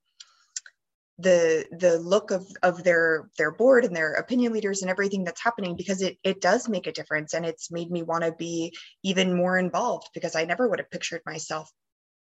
the 1.21 1.65
the 1.71 1.99
look 1.99 2.31
of 2.31 2.47
of 2.63 2.83
their 2.83 3.29
their 3.37 3.51
board 3.51 3.85
and 3.85 3.95
their 3.95 4.13
opinion 4.13 4.53
leaders 4.53 4.81
and 4.81 4.89
everything 4.89 5.23
that's 5.23 5.43
happening 5.43 5.75
because 5.75 6.01
it 6.01 6.17
it 6.23 6.41
does 6.41 6.67
make 6.67 6.87
a 6.87 6.91
difference. 6.91 7.33
And 7.33 7.45
it's 7.45 7.71
made 7.71 7.91
me 7.91 8.03
want 8.03 8.23
to 8.23 8.31
be 8.31 8.75
even 9.03 9.35
more 9.35 9.57
involved 9.57 10.09
because 10.13 10.35
I 10.35 10.45
never 10.45 10.67
would 10.67 10.79
have 10.79 10.91
pictured 10.91 11.21
myself 11.25 11.71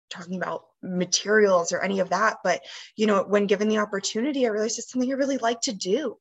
talking 0.10 0.36
about 0.36 0.66
materials 0.84 1.72
or 1.72 1.82
any 1.82 2.00
of 2.00 2.10
that 2.10 2.38
but 2.44 2.62
you 2.96 3.08
know 3.08 3.24
when 3.24 3.48
given 3.48 3.68
the 3.68 3.80
opportunity 3.80 4.46
i 4.46 4.50
realized 4.50 4.78
it's 4.78 4.92
something 4.92 5.12
i 5.12 5.16
really 5.16 5.38
like 5.38 5.62
to 5.62 5.74
do. 5.74 6.16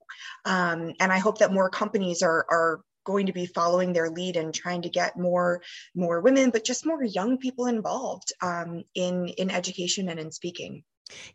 Um, 0.45 0.93
and 1.01 1.13
i 1.13 1.19
hope 1.19 1.39
that 1.39 1.53
more 1.53 1.69
companies 1.69 2.23
are 2.23 2.47
are 2.51 2.81
going 3.05 3.27
to 3.27 3.33
be 3.33 3.47
following 3.47 3.93
their 3.93 4.11
lead 4.11 4.37
and 4.37 4.53
trying 4.53 4.83
to 4.83 4.89
get 4.89 5.19
more 5.19 5.63
more 5.95 6.21
women 6.21 6.51
but 6.51 6.65
just 6.65 6.87
more 6.87 7.05
young 7.05 7.39
people 7.39 7.67
involved 7.67 8.33
um, 8.43 8.83
in 8.95 9.29
in 9.29 9.51
education 9.51 10.09
and 10.09 10.19
in 10.19 10.33
speaking. 10.33 10.83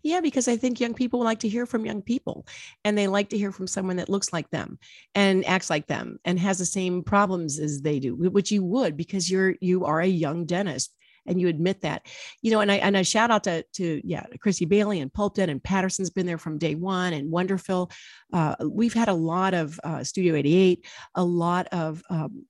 Yeah, 0.02 0.20
because 0.20 0.48
I 0.48 0.58
think 0.58 0.80
young 0.80 0.96
people 0.96 1.24
like 1.24 1.40
to 1.40 1.50
hear 1.50 1.68
from 1.68 1.86
young 1.86 2.02
people 2.02 2.48
and 2.84 2.98
they 2.98 3.08
like 3.08 3.30
to 3.30 3.38
hear 3.38 3.52
from 3.52 3.68
someone 3.68 3.98
that 3.98 4.10
looks 4.10 4.34
like 4.34 4.50
them 4.50 4.80
and 5.14 5.46
acts 5.46 5.70
like 5.70 5.86
them 5.86 6.20
and 6.26 6.40
has 6.40 6.58
the 6.58 6.66
same 6.66 7.04
problems 7.04 7.60
as 7.60 7.82
they 7.82 8.00
do, 8.00 8.16
which 8.16 8.52
you 8.52 8.64
would 8.64 8.98
because 8.98 9.30
you're 9.30 9.56
you 9.62 9.86
are 9.86 10.02
a 10.02 10.08
young 10.08 10.46
dentist 10.46 10.96
and 11.26 11.40
you 11.40 11.48
admit 11.48 11.82
that 11.82 12.06
you 12.42 12.52
know 12.52 12.60
and 12.60 12.72
i 12.72 12.76
and 12.76 12.98
i 12.98 13.02
shout 13.02 13.32
out 13.32 13.44
to 13.44 13.64
to 13.74 14.02
yeah 14.04 14.26
christy 14.40 14.66
bailey 14.66 15.00
and 15.00 15.14
Pulpdent 15.14 15.52
and 15.52 15.64
patterson's 15.64 16.10
been 16.10 16.26
there 16.26 16.38
from 16.38 16.58
day 16.58 16.76
one 16.76 17.14
and 17.14 17.32
wonderful 17.32 17.92
uh, 18.34 18.56
we've 18.70 18.94
had 18.94 19.10
a 19.10 19.14
lot 19.14 19.54
of 19.54 19.80
uh, 19.84 20.04
studio 20.04 20.36
88 20.36 20.86
a 21.16 21.24
lot 21.24 21.68
of 21.68 22.02
um, 22.10 22.46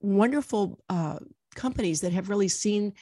wonderful 0.00 0.82
uh, 0.88 1.18
companies 1.54 2.00
that 2.00 2.12
have 2.12 2.28
really 2.28 2.48
seen 2.48 2.92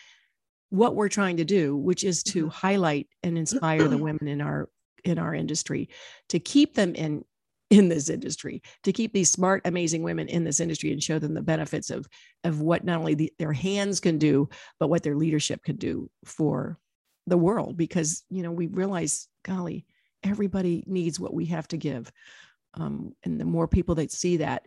what 0.71 0.95
we're 0.95 1.09
trying 1.09 1.39
to 1.39 1.45
do 1.45 1.77
which 1.77 2.05
is 2.05 2.23
to 2.23 2.43
mm-hmm. 2.43 2.49
highlight 2.49 3.09
and 3.23 3.37
inspire 3.37 3.89
the 3.89 3.99
women 3.99 4.29
in 4.29 4.41
our 4.41 4.69
in 5.05 5.19
our 5.19 5.35
industry 5.35 5.89
to 6.29 6.39
keep 6.39 6.75
them 6.75 6.95
in 6.95 7.25
in 7.71 7.89
this 7.89 8.11
industry 8.11 8.61
to 8.83 8.93
keep 8.93 9.13
these 9.13 9.31
smart 9.31 9.63
amazing 9.65 10.03
women 10.03 10.29
in 10.29 10.45
this 10.45 10.61
industry 10.61 10.93
and 10.93 11.03
show 11.03 11.19
them 11.19 11.35
the 11.35 11.43
benefits 11.43 11.91
of 11.91 12.07
of 12.45 12.61
what 12.61 12.85
not 12.85 12.99
only 12.99 13.15
the, 13.15 13.33
their 13.39 13.53
hands 13.53 14.01
can 14.01 14.19
do 14.19 14.49
but 14.79 14.89
what 14.89 15.03
their 15.03 15.17
leadership 15.17 15.63
can 15.63 15.77
do 15.77 16.11
for 16.25 16.79
the 17.27 17.39
world. 17.39 17.77
Because 17.77 18.25
you 18.29 18.43
know 18.43 18.51
we 18.51 18.67
realize 18.67 19.29
golly 19.45 19.87
everybody 20.23 20.85
needs 20.87 21.19
what 21.19 21.33
we 21.33 21.47
have 21.47 21.67
to 21.69 21.79
give. 21.79 22.11
Um, 22.75 23.15
and 23.25 23.41
the 23.41 23.45
more 23.45 23.67
people 23.67 23.95
that 23.97 24.13
see 24.13 24.39
that 24.39 24.67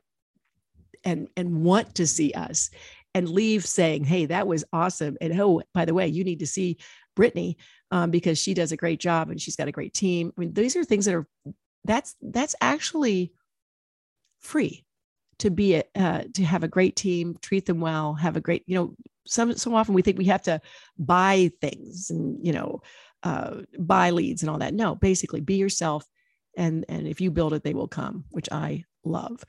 and 1.04 1.28
and 1.36 1.64
want 1.64 1.96
to 1.96 2.08
see 2.08 2.32
us 2.32 2.70
and 3.14 3.30
leave 3.30 3.66
saying 3.66 4.06
hey 4.06 4.26
that 4.26 4.48
was 4.48 4.64
awesome 4.74 5.18
and 5.22 5.40
oh 5.40 5.62
by 5.74 5.86
the 5.86 5.94
way 5.94 6.08
you 6.08 6.24
need 6.24 6.40
to 6.40 6.48
see 6.48 6.78
brittany 7.16 7.58
um, 7.92 8.10
because 8.10 8.40
she 8.40 8.54
does 8.54 8.72
a 8.72 8.78
great 8.78 9.00
job 9.00 9.30
and 9.30 9.40
she's 9.40 9.56
got 9.56 9.68
a 9.68 9.72
great 9.72 9.94
team. 9.94 10.32
I 10.36 10.42
mean 10.42 10.54
these 10.54 10.76
are 10.76 10.84
things 10.84 11.06
that 11.06 11.16
are 11.16 11.28
that's 11.86 12.16
that's 12.22 12.56
actually 12.62 13.34
free 14.40 14.86
to 15.40 15.50
be 15.50 15.76
a, 15.76 15.84
uh, 15.96 16.24
to 16.34 16.44
have 16.44 16.64
a 16.64 16.68
great 16.68 16.96
team 16.96 17.36
treat 17.42 17.66
them 17.66 17.80
well 17.80 18.14
have 18.14 18.38
a 18.38 18.42
great 18.42 18.64
you 18.68 18.76
know 18.76 18.96
some 19.26 19.54
so 19.56 19.74
often 19.76 19.94
we 19.94 20.02
think 20.02 20.18
we 20.18 20.26
have 20.26 20.42
to 20.42 20.60
buy 20.98 21.52
things 21.62 22.10
and 22.10 22.46
you 22.46 22.54
know 22.54 22.82
uh, 23.24 23.62
buy 23.80 24.10
leads 24.10 24.44
and 24.44 24.50
all 24.50 24.58
that. 24.60 24.74
No 24.74 24.96
basically 24.96 25.42
be 25.42 25.56
yourself 25.56 26.06
and 26.58 26.86
and 26.90 27.08
if 27.08 27.22
you 27.22 27.32
build 27.32 27.54
it 27.54 27.64
they 27.64 27.74
will 27.74 27.88
come 27.88 28.26
which 28.32 28.50
i 28.52 28.84
love. 29.04 29.44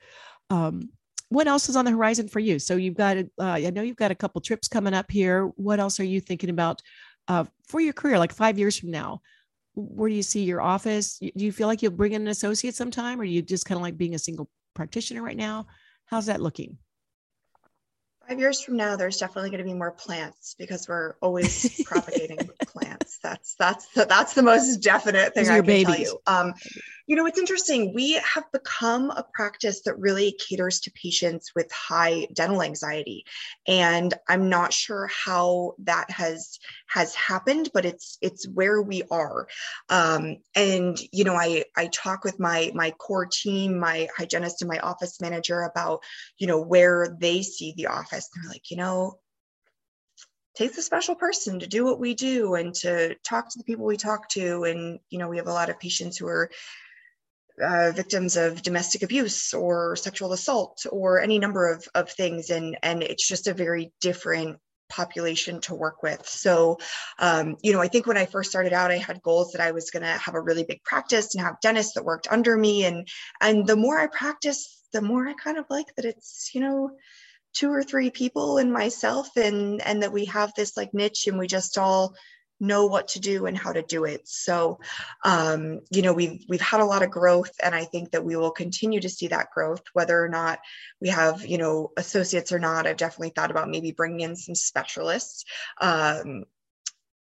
Um, 0.49 0.89
what 1.29 1.47
else 1.47 1.69
is 1.69 1.75
on 1.75 1.85
the 1.85 1.91
horizon 1.91 2.27
for 2.27 2.39
you? 2.39 2.59
So 2.59 2.75
you've 2.75 2.95
got 2.95 3.17
uh, 3.17 3.25
i 3.39 3.69
know 3.69 3.81
you've 3.81 3.95
got 3.95 4.11
a 4.11 4.15
couple 4.15 4.41
trips 4.41 4.67
coming 4.67 4.93
up 4.93 5.11
here. 5.11 5.47
What 5.55 5.79
else 5.79 5.99
are 5.99 6.05
you 6.05 6.21
thinking 6.21 6.49
about 6.49 6.81
uh, 7.27 7.45
for 7.67 7.81
your 7.81 7.93
career 7.93 8.19
like 8.19 8.33
five 8.33 8.57
years 8.57 8.77
from 8.77 8.91
now 8.91 9.21
where 9.75 10.09
do 10.09 10.15
you 10.15 10.23
see 10.23 10.43
your 10.43 10.61
office? 10.61 11.19
Do 11.19 11.31
you 11.35 11.51
feel 11.51 11.67
like 11.67 11.81
you'll 11.81 11.91
bring 11.91 12.13
in 12.13 12.21
an 12.23 12.27
associate 12.27 12.75
sometime, 12.75 13.19
or 13.19 13.23
are 13.23 13.25
you 13.25 13.41
just 13.41 13.65
kind 13.65 13.77
of 13.77 13.81
like 13.81 13.97
being 13.97 14.15
a 14.15 14.19
single 14.19 14.49
practitioner 14.73 15.21
right 15.21 15.37
now? 15.37 15.67
How's 16.05 16.27
that 16.27 16.41
looking? 16.41 16.77
Five 18.27 18.39
years 18.39 18.61
from 18.61 18.75
now, 18.75 18.95
there's 18.95 19.17
definitely 19.17 19.51
going 19.51 19.59
to 19.59 19.65
be 19.65 19.73
more 19.73 19.91
plants 19.91 20.55
because 20.57 20.87
we're 20.87 21.15
always 21.21 21.83
propagating 21.85 22.39
plants. 22.67 23.19
That's 23.21 23.55
that's 23.55 23.87
the, 23.93 24.05
that's 24.05 24.33
the 24.33 24.41
most 24.41 24.77
definite 24.77 25.33
thing 25.33 25.47
I 25.47 25.57
can 25.57 25.65
babies. 25.65 25.85
tell 25.85 25.99
you. 25.99 26.19
Um, 26.25 26.53
you 27.07 27.15
know, 27.15 27.27
it's 27.27 27.37
interesting. 27.37 27.93
We 27.93 28.13
have 28.13 28.51
become 28.51 29.11
a 29.11 29.25
practice 29.33 29.81
that 29.83 29.99
really 29.99 30.35
caters 30.49 30.79
to 30.81 30.91
patients 30.91 31.51
with 31.55 31.71
high 31.71 32.27
dental 32.33 32.63
anxiety, 32.63 33.25
and 33.67 34.13
I'm 34.27 34.49
not 34.49 34.73
sure 34.73 35.07
how 35.07 35.75
that 35.79 36.09
has 36.09 36.57
has 36.87 37.13
happened, 37.13 37.69
but 37.73 37.85
it's 37.85 38.17
it's 38.21 38.47
where 38.47 38.81
we 38.81 39.03
are. 39.11 39.47
Um, 39.89 40.37
and 40.55 40.97
you 41.11 41.23
know, 41.23 41.35
I 41.35 41.65
I 41.77 41.87
talk 41.87 42.23
with 42.23 42.39
my 42.39 42.71
my 42.73 42.91
core 42.91 43.27
team, 43.27 43.79
my 43.79 44.07
hygienist 44.17 44.63
and 44.63 44.69
my 44.69 44.79
office 44.79 45.21
manager 45.21 45.61
about 45.61 46.01
you 46.39 46.47
know 46.47 46.61
where 46.61 47.15
they 47.19 47.43
see 47.43 47.73
the 47.77 47.87
office. 47.87 48.29
They're 48.33 48.49
like, 48.49 48.71
you 48.71 48.77
know, 48.77 49.19
takes 50.55 50.77
a 50.77 50.81
special 50.81 51.15
person 51.15 51.59
to 51.59 51.67
do 51.67 51.85
what 51.85 51.99
we 51.99 52.15
do 52.15 52.55
and 52.55 52.73
to 52.73 53.13
talk 53.23 53.49
to 53.49 53.57
the 53.59 53.63
people 53.63 53.85
we 53.85 53.97
talk 53.97 54.29
to 54.29 54.63
and 54.63 54.99
you 55.09 55.19
know 55.19 55.27
we 55.27 55.37
have 55.37 55.47
a 55.47 55.53
lot 55.53 55.69
of 55.69 55.79
patients 55.79 56.17
who 56.17 56.27
are 56.27 56.49
uh, 57.61 57.91
victims 57.91 58.37
of 58.37 58.61
domestic 58.61 59.03
abuse 59.03 59.53
or 59.53 59.95
sexual 59.95 60.33
assault 60.33 60.85
or 60.91 61.21
any 61.21 61.39
number 61.39 61.71
of, 61.71 61.87
of 61.95 62.09
things. 62.11 62.49
And 62.49 62.77
and 62.83 63.03
it's 63.03 63.27
just 63.27 63.47
a 63.47 63.53
very 63.53 63.91
different 64.01 64.57
population 64.89 65.61
to 65.61 65.75
work 65.75 66.03
with. 66.03 66.27
So 66.27 66.77
um, 67.19 67.55
you 67.63 67.73
know 67.73 67.81
i 67.81 67.87
think 67.87 68.05
when 68.05 68.17
i 68.17 68.25
first 68.25 68.49
started 68.51 68.73
out 68.73 68.91
i 68.91 68.97
had 68.97 69.21
goals 69.23 69.51
that 69.51 69.61
i 69.61 69.71
was 69.71 69.89
going 69.89 70.03
to 70.03 70.09
have 70.09 70.35
a 70.35 70.41
really 70.41 70.63
big 70.63 70.83
practice 70.83 71.33
and 71.33 71.43
have 71.43 71.59
dentists 71.61 71.93
that 71.93 72.05
worked 72.05 72.27
under 72.31 72.55
me. 72.55 72.85
And 72.85 73.07
and 73.41 73.65
the 73.65 73.75
more 73.75 73.99
i 73.99 74.07
practice 74.07 74.83
the 74.93 75.01
more 75.01 75.27
i 75.27 75.33
kind 75.33 75.57
of 75.57 75.65
like 75.69 75.87
that 75.95 76.05
it's 76.05 76.51
you 76.53 76.61
know 76.61 76.91
two 77.53 77.71
or 77.71 77.83
three 77.83 78.11
people 78.11 78.57
and 78.57 78.71
myself 78.71 79.29
and 79.37 79.81
and 79.81 80.03
that 80.03 80.13
we 80.13 80.25
have 80.25 80.53
this 80.55 80.77
like 80.77 80.93
niche 80.93 81.27
and 81.27 81.39
we 81.39 81.47
just 81.47 81.77
all 81.77 82.13
know 82.59 82.85
what 82.85 83.09
to 83.09 83.19
do 83.19 83.45
and 83.45 83.57
how 83.57 83.73
to 83.73 83.81
do 83.81 84.05
it. 84.05 84.27
So, 84.27 84.79
um, 85.23 85.81
you 85.91 86.01
know, 86.01 86.13
we've 86.13 86.43
we've 86.47 86.61
had 86.61 86.79
a 86.79 86.85
lot 86.85 87.03
of 87.03 87.11
growth, 87.11 87.51
and 87.61 87.75
I 87.75 87.85
think 87.85 88.11
that 88.11 88.23
we 88.23 88.35
will 88.35 88.51
continue 88.51 88.99
to 89.01 89.09
see 89.09 89.27
that 89.27 89.51
growth, 89.51 89.83
whether 89.93 90.23
or 90.23 90.29
not 90.29 90.59
we 91.01 91.09
have, 91.09 91.45
you 91.45 91.57
know, 91.57 91.91
associates 91.97 92.51
or 92.51 92.59
not. 92.59 92.87
I've 92.87 92.97
definitely 92.97 93.33
thought 93.35 93.51
about 93.51 93.69
maybe 93.69 93.91
bringing 93.91 94.21
in 94.21 94.35
some 94.35 94.55
specialists. 94.55 95.45
Um, 95.81 96.45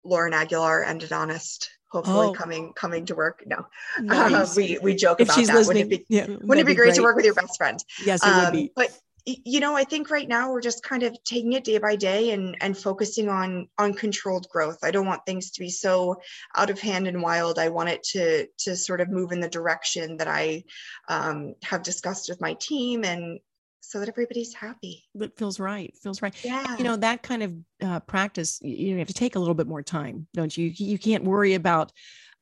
Lauren 0.03 0.33
Aguilar, 0.33 0.85
endodontist, 0.85 1.69
hopefully 1.89 2.27
oh. 2.27 2.33
coming 2.33 2.73
coming 2.73 3.05
to 3.05 3.15
work. 3.15 3.43
No, 3.45 3.65
nice. 3.99 4.51
uh, 4.51 4.53
we 4.57 4.77
we 4.81 4.95
joke 4.95 5.21
if 5.21 5.29
about 5.29 5.45
that. 5.45 5.67
Wouldn't 5.67 5.85
it 5.85 5.89
be, 5.89 6.05
yeah, 6.09 6.27
wouldn't 6.27 6.59
it 6.59 6.65
be, 6.65 6.73
be 6.73 6.75
great, 6.75 6.87
great, 6.87 6.95
to 6.95 7.01
work 7.01 7.15
with 7.15 7.25
your 7.25 7.33
best 7.33 7.57
friend? 7.57 7.83
Yes, 8.05 8.23
it 8.23 8.29
um, 8.29 8.43
would 8.43 8.53
be. 8.53 8.71
But 8.75 8.97
you 9.25 9.59
know, 9.59 9.75
I 9.75 9.83
think 9.83 10.11
right 10.11 10.27
now 10.27 10.51
we're 10.51 10.61
just 10.61 10.83
kind 10.83 11.01
of 11.01 11.17
taking 11.23 11.53
it 11.53 11.63
day 11.63 11.79
by 11.79 11.95
day 11.95 12.31
and 12.31 12.55
and 12.61 12.77
focusing 12.77 13.27
on 13.27 13.67
on 13.77 13.93
controlled 13.93 14.47
growth. 14.49 14.79
I 14.83 14.91
don't 14.91 15.07
want 15.07 15.25
things 15.25 15.51
to 15.51 15.59
be 15.59 15.69
so 15.69 16.21
out 16.55 16.69
of 16.69 16.79
hand 16.79 17.07
and 17.07 17.21
wild. 17.21 17.57
I 17.57 17.69
want 17.69 17.89
it 17.89 18.03
to 18.11 18.47
to 18.59 18.75
sort 18.75 19.01
of 19.01 19.09
move 19.09 19.31
in 19.31 19.39
the 19.39 19.49
direction 19.49 20.17
that 20.17 20.27
I 20.27 20.63
um, 21.09 21.55
have 21.63 21.81
discussed 21.81 22.29
with 22.29 22.39
my 22.39 22.53
team 22.53 23.03
and 23.03 23.39
so 23.81 23.99
that 23.99 24.09
everybody's 24.09 24.53
happy. 24.53 25.03
That 25.15 25.37
feels 25.37 25.59
right. 25.59 25.95
Feels 26.01 26.21
right. 26.21 26.33
Yeah. 26.43 26.77
You 26.77 26.83
know 26.83 26.97
that 26.97 27.23
kind 27.23 27.43
of 27.43 27.53
uh, 27.81 27.99
practice. 28.01 28.59
You 28.61 28.97
have 28.99 29.07
to 29.07 29.13
take 29.13 29.35
a 29.35 29.39
little 29.39 29.55
bit 29.55 29.67
more 29.67 29.81
time, 29.81 30.27
don't 30.33 30.55
you? 30.55 30.71
You 30.75 30.99
can't 30.99 31.23
worry 31.23 31.55
about 31.55 31.91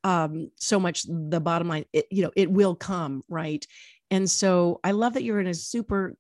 um, 0.03 0.51
so 0.57 0.79
much 0.81 1.03
the 1.03 1.39
bottom 1.39 1.69
line. 1.69 1.85
It, 1.93 2.07
you 2.11 2.23
know, 2.23 2.31
it 2.35 2.51
will 2.51 2.75
come 2.75 3.23
right. 3.29 3.65
And 4.11 4.29
so 4.29 4.79
I 4.83 4.91
love 4.91 5.13
that 5.13 5.23
you're 5.23 5.39
in 5.39 5.47
a 5.47 5.53
super 5.53 6.15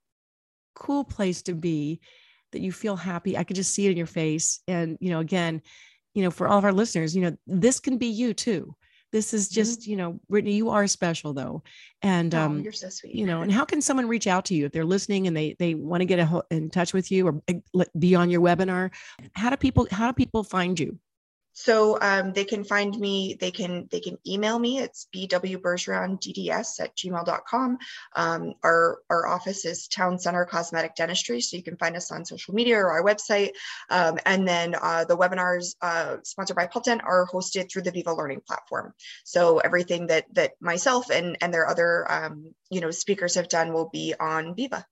cool 0.75 1.03
place 1.03 1.41
to 1.43 1.53
be 1.53 1.99
that 2.51 2.61
you 2.61 2.71
feel 2.71 2.95
happy. 2.95 3.37
I 3.37 3.43
could 3.43 3.55
just 3.55 3.73
see 3.73 3.87
it 3.87 3.91
in 3.91 3.97
your 3.97 4.05
face. 4.05 4.59
And 4.67 4.97
you 5.01 5.09
know 5.09 5.19
again 5.19 5.61
you 6.13 6.23
know 6.23 6.31
for 6.31 6.47
all 6.47 6.59
of 6.59 6.65
our 6.65 6.73
listeners 6.73 7.15
you 7.15 7.23
know 7.23 7.35
this 7.47 7.79
can 7.79 7.97
be 7.97 8.07
you 8.07 8.33
too. 8.33 8.75
This 9.11 9.33
is 9.33 9.47
mm-hmm. 9.47 9.55
just 9.55 9.81
mm-hmm. 9.81 9.91
you 9.91 9.97
know 9.97 10.19
brittany 10.29 10.55
you 10.55 10.69
are 10.69 10.87
special 10.87 11.33
though. 11.33 11.63
And 12.01 12.33
oh, 12.33 12.41
um 12.41 12.61
you're 12.61 12.71
so 12.71 12.89
sweet. 12.89 13.15
you 13.15 13.25
know 13.25 13.41
and 13.41 13.51
how 13.51 13.65
can 13.65 13.81
someone 13.81 14.07
reach 14.07 14.27
out 14.27 14.45
to 14.45 14.55
you 14.55 14.65
if 14.65 14.71
they're 14.71 14.85
listening 14.85 15.27
and 15.27 15.35
they 15.35 15.55
they 15.59 15.75
want 15.75 16.01
to 16.01 16.05
get 16.05 16.19
a, 16.19 16.43
in 16.51 16.69
touch 16.69 16.93
with 16.93 17.11
you 17.11 17.27
or 17.27 17.41
eh, 17.47 17.83
be 17.97 18.15
on 18.15 18.29
your 18.29 18.41
webinar? 18.41 18.91
How 19.33 19.49
do 19.49 19.57
people 19.57 19.87
how 19.91 20.07
do 20.07 20.13
people 20.13 20.43
find 20.43 20.79
you 20.79 20.99
so 21.53 21.99
um, 22.01 22.33
they 22.33 22.45
can 22.45 22.63
find 22.63 22.97
me, 22.97 23.37
they 23.39 23.51
can 23.51 23.87
they 23.91 23.99
can 23.99 24.17
email 24.27 24.57
me. 24.57 24.79
It's 24.79 25.07
bwbergeron.dds 25.15 26.79
at 26.81 26.95
gmail.com. 26.95 27.77
Um, 28.15 28.53
our, 28.63 28.99
our 29.09 29.27
office 29.27 29.63
is 29.63 29.87
Town 29.87 30.17
Center 30.17 30.45
Cosmetic 30.45 30.95
Dentistry. 30.95 31.41
So 31.41 31.55
you 31.55 31.63
can 31.63 31.77
find 31.77 31.95
us 31.95 32.11
on 32.11 32.25
social 32.25 32.55
media 32.55 32.77
or 32.77 32.91
our 32.91 33.03
website. 33.03 33.51
Um, 33.91 34.17
and 34.25 34.47
then 34.47 34.75
uh, 34.79 35.05
the 35.05 35.15
webinars 35.15 35.75
uh, 35.81 36.17
sponsored 36.23 36.55
by 36.55 36.65
Pulpdent 36.65 37.03
are 37.03 37.27
hosted 37.27 37.71
through 37.71 37.83
the 37.83 37.91
Viva 37.91 38.13
Learning 38.13 38.41
platform. 38.45 38.93
So 39.23 39.59
everything 39.59 40.07
that 40.07 40.25
that 40.33 40.53
myself 40.59 41.11
and, 41.11 41.37
and 41.39 41.53
their 41.53 41.67
other 41.69 42.11
um, 42.11 42.53
you 42.69 42.81
know 42.81 42.89
speakers 42.89 43.35
have 43.35 43.47
done 43.47 43.73
will 43.73 43.89
be 43.89 44.15
on 44.19 44.55
Viva. 44.55 44.85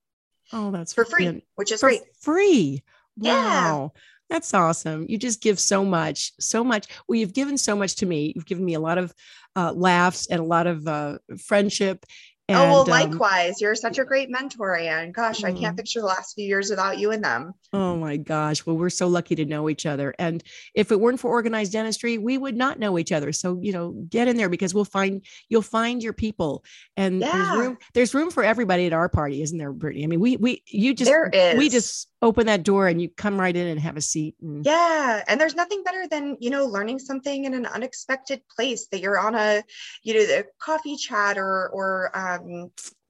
Oh, 0.54 0.70
that's 0.70 0.94
for 0.94 1.06
free, 1.06 1.44
which 1.56 1.72
is 1.72 1.80
for 1.80 1.90
great. 1.90 2.02
Free. 2.20 2.84
Wow. 3.18 3.92
Yeah. 3.94 4.02
That's 4.32 4.54
awesome. 4.54 5.06
You 5.10 5.18
just 5.18 5.42
give 5.42 5.60
so 5.60 5.84
much, 5.84 6.32
so 6.40 6.64
much. 6.64 6.88
Well, 7.08 7.20
you've 7.20 7.34
given 7.34 7.58
so 7.58 7.76
much 7.76 7.96
to 7.98 8.06
me. 8.06 8.32
You've 8.34 8.46
given 8.46 8.64
me 8.64 8.76
a 8.76 8.80
lot 8.80 8.98
of 8.98 9.14
uh, 9.58 9.74
laughs 9.74 10.28
and 10.28 10.40
a 10.40 10.44
lot 10.46 10.68
of 10.68 10.88
uh, 10.88 11.18
friendship 11.38 12.06
and, 12.52 12.60
oh 12.60 12.72
well, 12.72 12.82
um, 12.82 12.88
likewise. 12.88 13.52
Um, 13.52 13.58
You're 13.60 13.76
such 13.76 13.98
a 13.98 14.06
great 14.06 14.30
mentor, 14.30 14.76
Anne. 14.76 15.12
Gosh, 15.12 15.44
I 15.44 15.52
can't 15.52 15.76
mm. 15.76 15.78
picture 15.78 16.02
the 16.02 16.08
last 16.08 16.36
few 16.36 16.46
years 16.46 16.70
without 16.70 17.00
you 17.00 17.12
and 17.12 17.24
them. 17.24 17.54
Oh 17.74 17.96
my 17.96 18.18
gosh. 18.18 18.66
Well, 18.66 18.78
we're 18.78 18.90
so 18.90 19.08
lucky 19.08 19.36
to 19.36 19.46
know 19.46 19.70
each 19.70 19.86
other. 19.86 20.14
And 20.20 20.44
if 20.76 20.92
it 20.92 21.00
weren't 21.00 21.20
for 21.20 21.32
organized 21.32 21.72
dentistry, 21.72 22.18
we 22.18 22.38
would 22.38 22.58
not 22.58 22.80
know 22.80 23.00
each 23.00 23.12
other. 23.12 23.32
So, 23.32 23.60
you 23.62 23.72
know, 23.72 23.92
get 24.10 24.28
in 24.28 24.38
there 24.38 24.50
because 24.50 24.74
we'll 24.74 24.86
find 24.86 25.26
you'll 25.50 25.62
find 25.62 26.04
your 26.04 26.14
people. 26.14 26.64
And 26.98 27.22
yeah. 27.22 27.32
there's 27.32 27.58
room, 27.58 27.78
there's 27.94 28.14
room 28.14 28.32
for 28.32 28.44
everybody 28.44 28.86
at 28.86 28.94
our 28.94 29.10
party, 29.10 29.42
isn't 29.42 29.58
there, 29.58 29.72
Brittany? 29.72 30.04
I 30.04 30.08
mean, 30.08 30.20
we 30.20 30.38
we 30.38 30.64
you 30.68 30.94
just 30.94 31.10
there 31.10 31.30
is. 31.32 31.58
we 31.58 31.70
just 31.70 32.10
open 32.22 32.46
that 32.46 32.64
door 32.64 32.88
and 32.88 33.02
you 33.02 33.10
come 33.10 33.40
right 33.40 33.56
in 33.56 33.68
and 33.68 33.80
have 33.80 33.98
a 33.98 34.02
seat. 34.02 34.36
And... 34.42 34.64
Yeah. 34.64 35.24
And 35.28 35.42
there's 35.42 35.56
nothing 35.56 35.84
better 35.84 36.08
than, 36.08 36.38
you 36.40 36.52
know, 36.52 36.66
learning 36.66 37.00
something 37.00 37.46
in 37.46 37.54
an 37.56 37.66
unexpected 37.66 38.42
place 38.56 38.88
that 38.92 39.02
you're 39.02 39.18
on 39.18 39.34
a, 39.34 39.64
you 40.04 40.14
know, 40.14 40.26
the 40.26 40.46
coffee 40.60 40.98
chat 40.98 41.38
or 41.38 41.70
or 41.70 42.12
um 42.14 42.41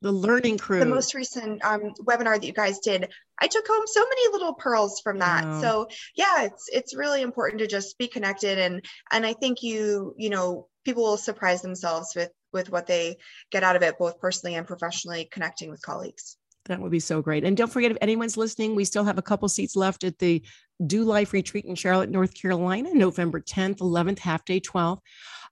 the 0.02 0.12
learning 0.12 0.58
crew 0.58 0.80
the 0.80 0.86
most 0.86 1.13
recent 1.13 1.63
um, 1.63 1.94
webinar 2.04 2.36
that 2.39 2.44
you 2.44 2.54
guys 2.54 2.80
did 2.80 3.10
i 3.39 3.48
took 3.48 3.67
home 3.67 3.84
so 3.86 4.02
many 4.02 4.34
little 4.34 4.54
pearls 4.54 5.00
from 5.02 5.20
that 5.20 5.46
wow. 5.46 5.62
so 5.62 5.88
yeah 6.15 6.44
it's 6.44 6.67
it's 6.72 6.96
really 6.96 7.22
important 7.22 7.60
to 7.60 7.67
just 7.67 7.98
be 7.98 8.08
connected 8.08 8.58
and 8.58 8.84
and 9.12 9.26
i 9.26 9.34
think 9.34 9.62
you 9.62 10.13
you 10.17 10.30
know 10.30 10.67
people 10.86 11.04
will 11.04 11.17
surprise 11.17 11.62
themselves 11.62 12.13
with 12.15 12.32
with 12.54 12.70
what 12.72 12.88
they 12.88 13.17
get 13.52 13.63
out 13.63 13.76
of 13.76 13.84
it 13.84 13.98
both 13.98 14.20
personally 14.20 14.56
and 14.56 14.67
professionally 14.67 15.28
connecting 15.32 15.70
with 15.70 15.82
colleagues 15.82 16.38
that 16.65 16.80
would 16.80 16.91
be 16.91 17.00
so 17.00 17.24
great. 17.24 17.44
And 17.44 17.58
don't 17.58 17.72
forget, 17.72 17.91
if 17.91 17.98
anyone's 18.02 18.38
listening, 18.38 18.76
we 18.76 18.86
still 18.86 19.04
have 19.04 19.17
a 19.17 19.24
couple 19.24 19.50
seats 19.50 19.76
left 19.76 20.04
at 20.04 20.20
the 20.20 20.44
DEW 20.86 21.04
Life 21.04 21.34
Retreat 21.34 21.65
in 21.65 21.74
Charlotte, 21.74 22.12
North 22.12 22.39
Carolina, 22.39 22.94
November 22.94 23.41
10th, 23.41 23.80
11th, 23.80 24.20
half 24.20 24.46
day 24.46 24.60
12th. 24.60 25.00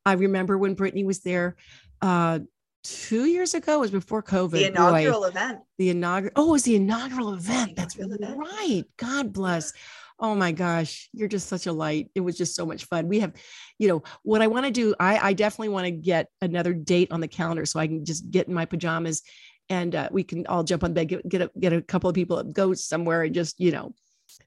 I 0.06 0.14
remember 0.14 0.58
when 0.58 0.76
Brittany 0.76 1.04
was 1.04 1.22
there 1.22 1.56
uh, 2.02 2.40
two 2.84 3.26
years 3.26 3.54
ago. 3.54 3.76
It 3.76 3.80
was 3.80 3.92
before 3.92 4.24
COVID. 4.24 4.52
The 4.52 4.68
inaugural 4.68 5.22
Boy, 5.22 5.28
event. 5.28 5.60
The 5.78 5.90
inaugural. 5.90 6.34
Oh, 6.36 6.50
it 6.50 6.52
was 6.52 6.64
the 6.64 6.76
inaugural 6.76 7.34
event. 7.34 7.76
The 7.76 7.84
inaugural 7.84 8.10
That's 8.10 8.24
event. 8.24 8.38
right. 8.40 8.84
God 8.98 9.34
bless. 9.34 9.74
Oh 10.22 10.36
my 10.36 10.52
gosh, 10.52 11.10
you're 11.14 11.30
just 11.30 11.48
such 11.48 11.66
a 11.66 11.72
light. 11.72 12.12
It 12.14 12.20
was 12.20 12.38
just 12.38 12.54
so 12.54 12.66
much 12.66 12.86
fun. 12.86 13.08
We 13.08 13.22
have, 13.22 13.34
you 13.78 13.88
know, 13.88 14.04
what 14.24 14.42
I 14.42 14.48
want 14.48 14.66
to 14.66 14.72
do. 14.72 14.94
I, 15.00 15.18
I 15.30 15.34
definitely 15.34 15.70
want 15.70 15.86
to 15.86 15.92
get 15.92 16.28
another 16.42 16.74
date 16.74 17.12
on 17.12 17.22
the 17.22 17.28
calendar 17.28 17.66
so 17.66 17.80
I 17.80 17.88
can 17.88 18.04
just 18.04 18.30
get 18.30 18.50
in 18.50 18.54
my 18.54 18.66
pajamas 18.66 19.22
and 19.70 19.96
uh, 19.96 20.10
we 20.12 20.24
can 20.24 20.46
all 20.48 20.64
jump 20.64 20.84
on 20.84 20.94
bed, 20.94 21.08
get 21.08 21.30
get 21.30 21.42
a, 21.42 21.52
get 21.60 21.74
a 21.74 21.82
couple 21.82 22.10
of 22.10 22.16
people, 22.16 22.44
go 22.44 22.74
somewhere, 22.74 23.24
and 23.24 23.34
just 23.34 23.60
you 23.60 23.72
know 23.72 23.94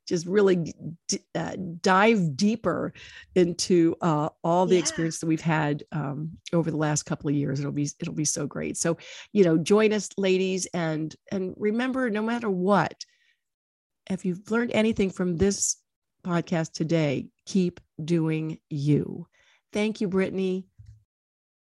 just 0.06 0.26
really 0.26 0.74
d- 1.08 1.18
uh, 1.34 1.56
dive 1.80 2.36
deeper 2.36 2.92
into 3.34 3.94
uh, 4.00 4.28
all 4.42 4.66
the 4.66 4.74
yeah. 4.74 4.80
experience 4.80 5.18
that 5.18 5.26
we've 5.26 5.40
had 5.40 5.84
um, 5.92 6.30
over 6.52 6.70
the 6.70 6.76
last 6.76 7.04
couple 7.04 7.28
of 7.28 7.36
years. 7.36 7.60
It'll 7.60 7.72
be 7.72 7.88
it'll 8.00 8.14
be 8.14 8.24
so 8.24 8.46
great. 8.46 8.76
So 8.76 8.96
you 9.32 9.44
know, 9.44 9.58
join 9.58 9.92
us, 9.92 10.08
ladies, 10.16 10.66
and 10.74 11.14
and 11.30 11.54
remember, 11.56 12.10
no 12.10 12.22
matter 12.22 12.50
what, 12.50 13.04
if 14.10 14.24
you've 14.24 14.50
learned 14.50 14.72
anything 14.72 15.10
from 15.10 15.36
this 15.36 15.76
podcast 16.24 16.72
today, 16.72 17.28
keep 17.46 17.80
doing 18.04 18.58
you. 18.70 19.26
Thank 19.72 20.00
you, 20.00 20.08
Brittany. 20.08 20.66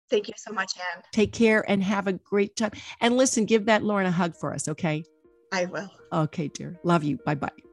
Thank 0.09 0.27
you 0.27 0.33
so 0.37 0.51
much, 0.51 0.73
Anne. 0.77 1.03
Take 1.11 1.33
care 1.33 1.67
and 1.69 1.83
have 1.83 2.07
a 2.07 2.13
great 2.13 2.55
time. 2.55 2.71
And 3.01 3.17
listen, 3.17 3.45
give 3.45 3.65
that 3.65 3.83
Lauren 3.83 4.05
a 4.05 4.11
hug 4.11 4.35
for 4.35 4.53
us, 4.53 4.67
okay? 4.67 5.03
I 5.51 5.65
will. 5.65 5.89
Okay, 6.11 6.49
dear. 6.49 6.79
Love 6.83 7.03
you. 7.03 7.17
Bye 7.25 7.35
bye. 7.35 7.72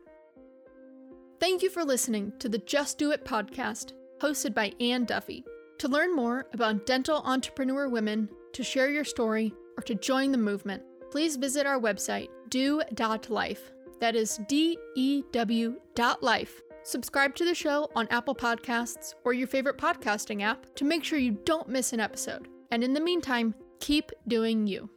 Thank 1.41 1.63
you 1.63 1.71
for 1.71 1.87
listening 1.87 2.35
to 2.39 2.51
the 2.51 2.59
Just 2.59 2.99
DEW 2.99 3.13
It 3.13 3.25
podcast, 3.25 3.95
hosted 4.21 4.53
by 4.53 4.75
Anne 4.79 5.07
Duffy. 5.07 5.43
To 5.79 5.89
learn 5.89 6.15
more 6.15 6.47
about 6.53 6.85
dental 6.85 7.23
entrepreneur 7.25 7.89
women, 7.89 8.29
to 8.53 8.63
share 8.63 8.91
your 8.91 9.05
story, 9.05 9.55
or 9.79 9.83
to 9.85 9.95
join 9.95 10.33
the 10.33 10.39
movement, 10.39 10.83
please 11.11 11.37
visit 11.37 11.65
our 11.65 11.81
website, 11.81 12.29
dew.life. 12.51 13.73
That 14.01 14.17
is 14.17 14.39
D 14.49 14.77
E 14.97 15.23
W 15.33 15.81
dot 15.95 16.23
life. 16.23 16.61
Subscribe 16.83 17.35
to 17.37 17.47
the 17.47 17.55
show 17.55 17.89
on 17.97 18.07
Apple 18.09 18.35
Podcasts 18.35 19.15
or 19.25 19.33
your 19.33 19.49
favorite 19.49 19.79
podcasting 19.79 20.43
app 20.43 20.67
to 20.75 20.85
make 20.85 21.05
sure 21.05 21.19
you 21.19 21.39
don't 21.47 21.71
miss 21.71 21.95
an 21.95 22.01
episode. 22.01 22.49
And 22.71 22.85
in 22.85 22.93
the 22.93 23.01
meantime, 23.01 23.55
keep 23.81 24.13
doing 24.29 24.67
you. 24.67 24.91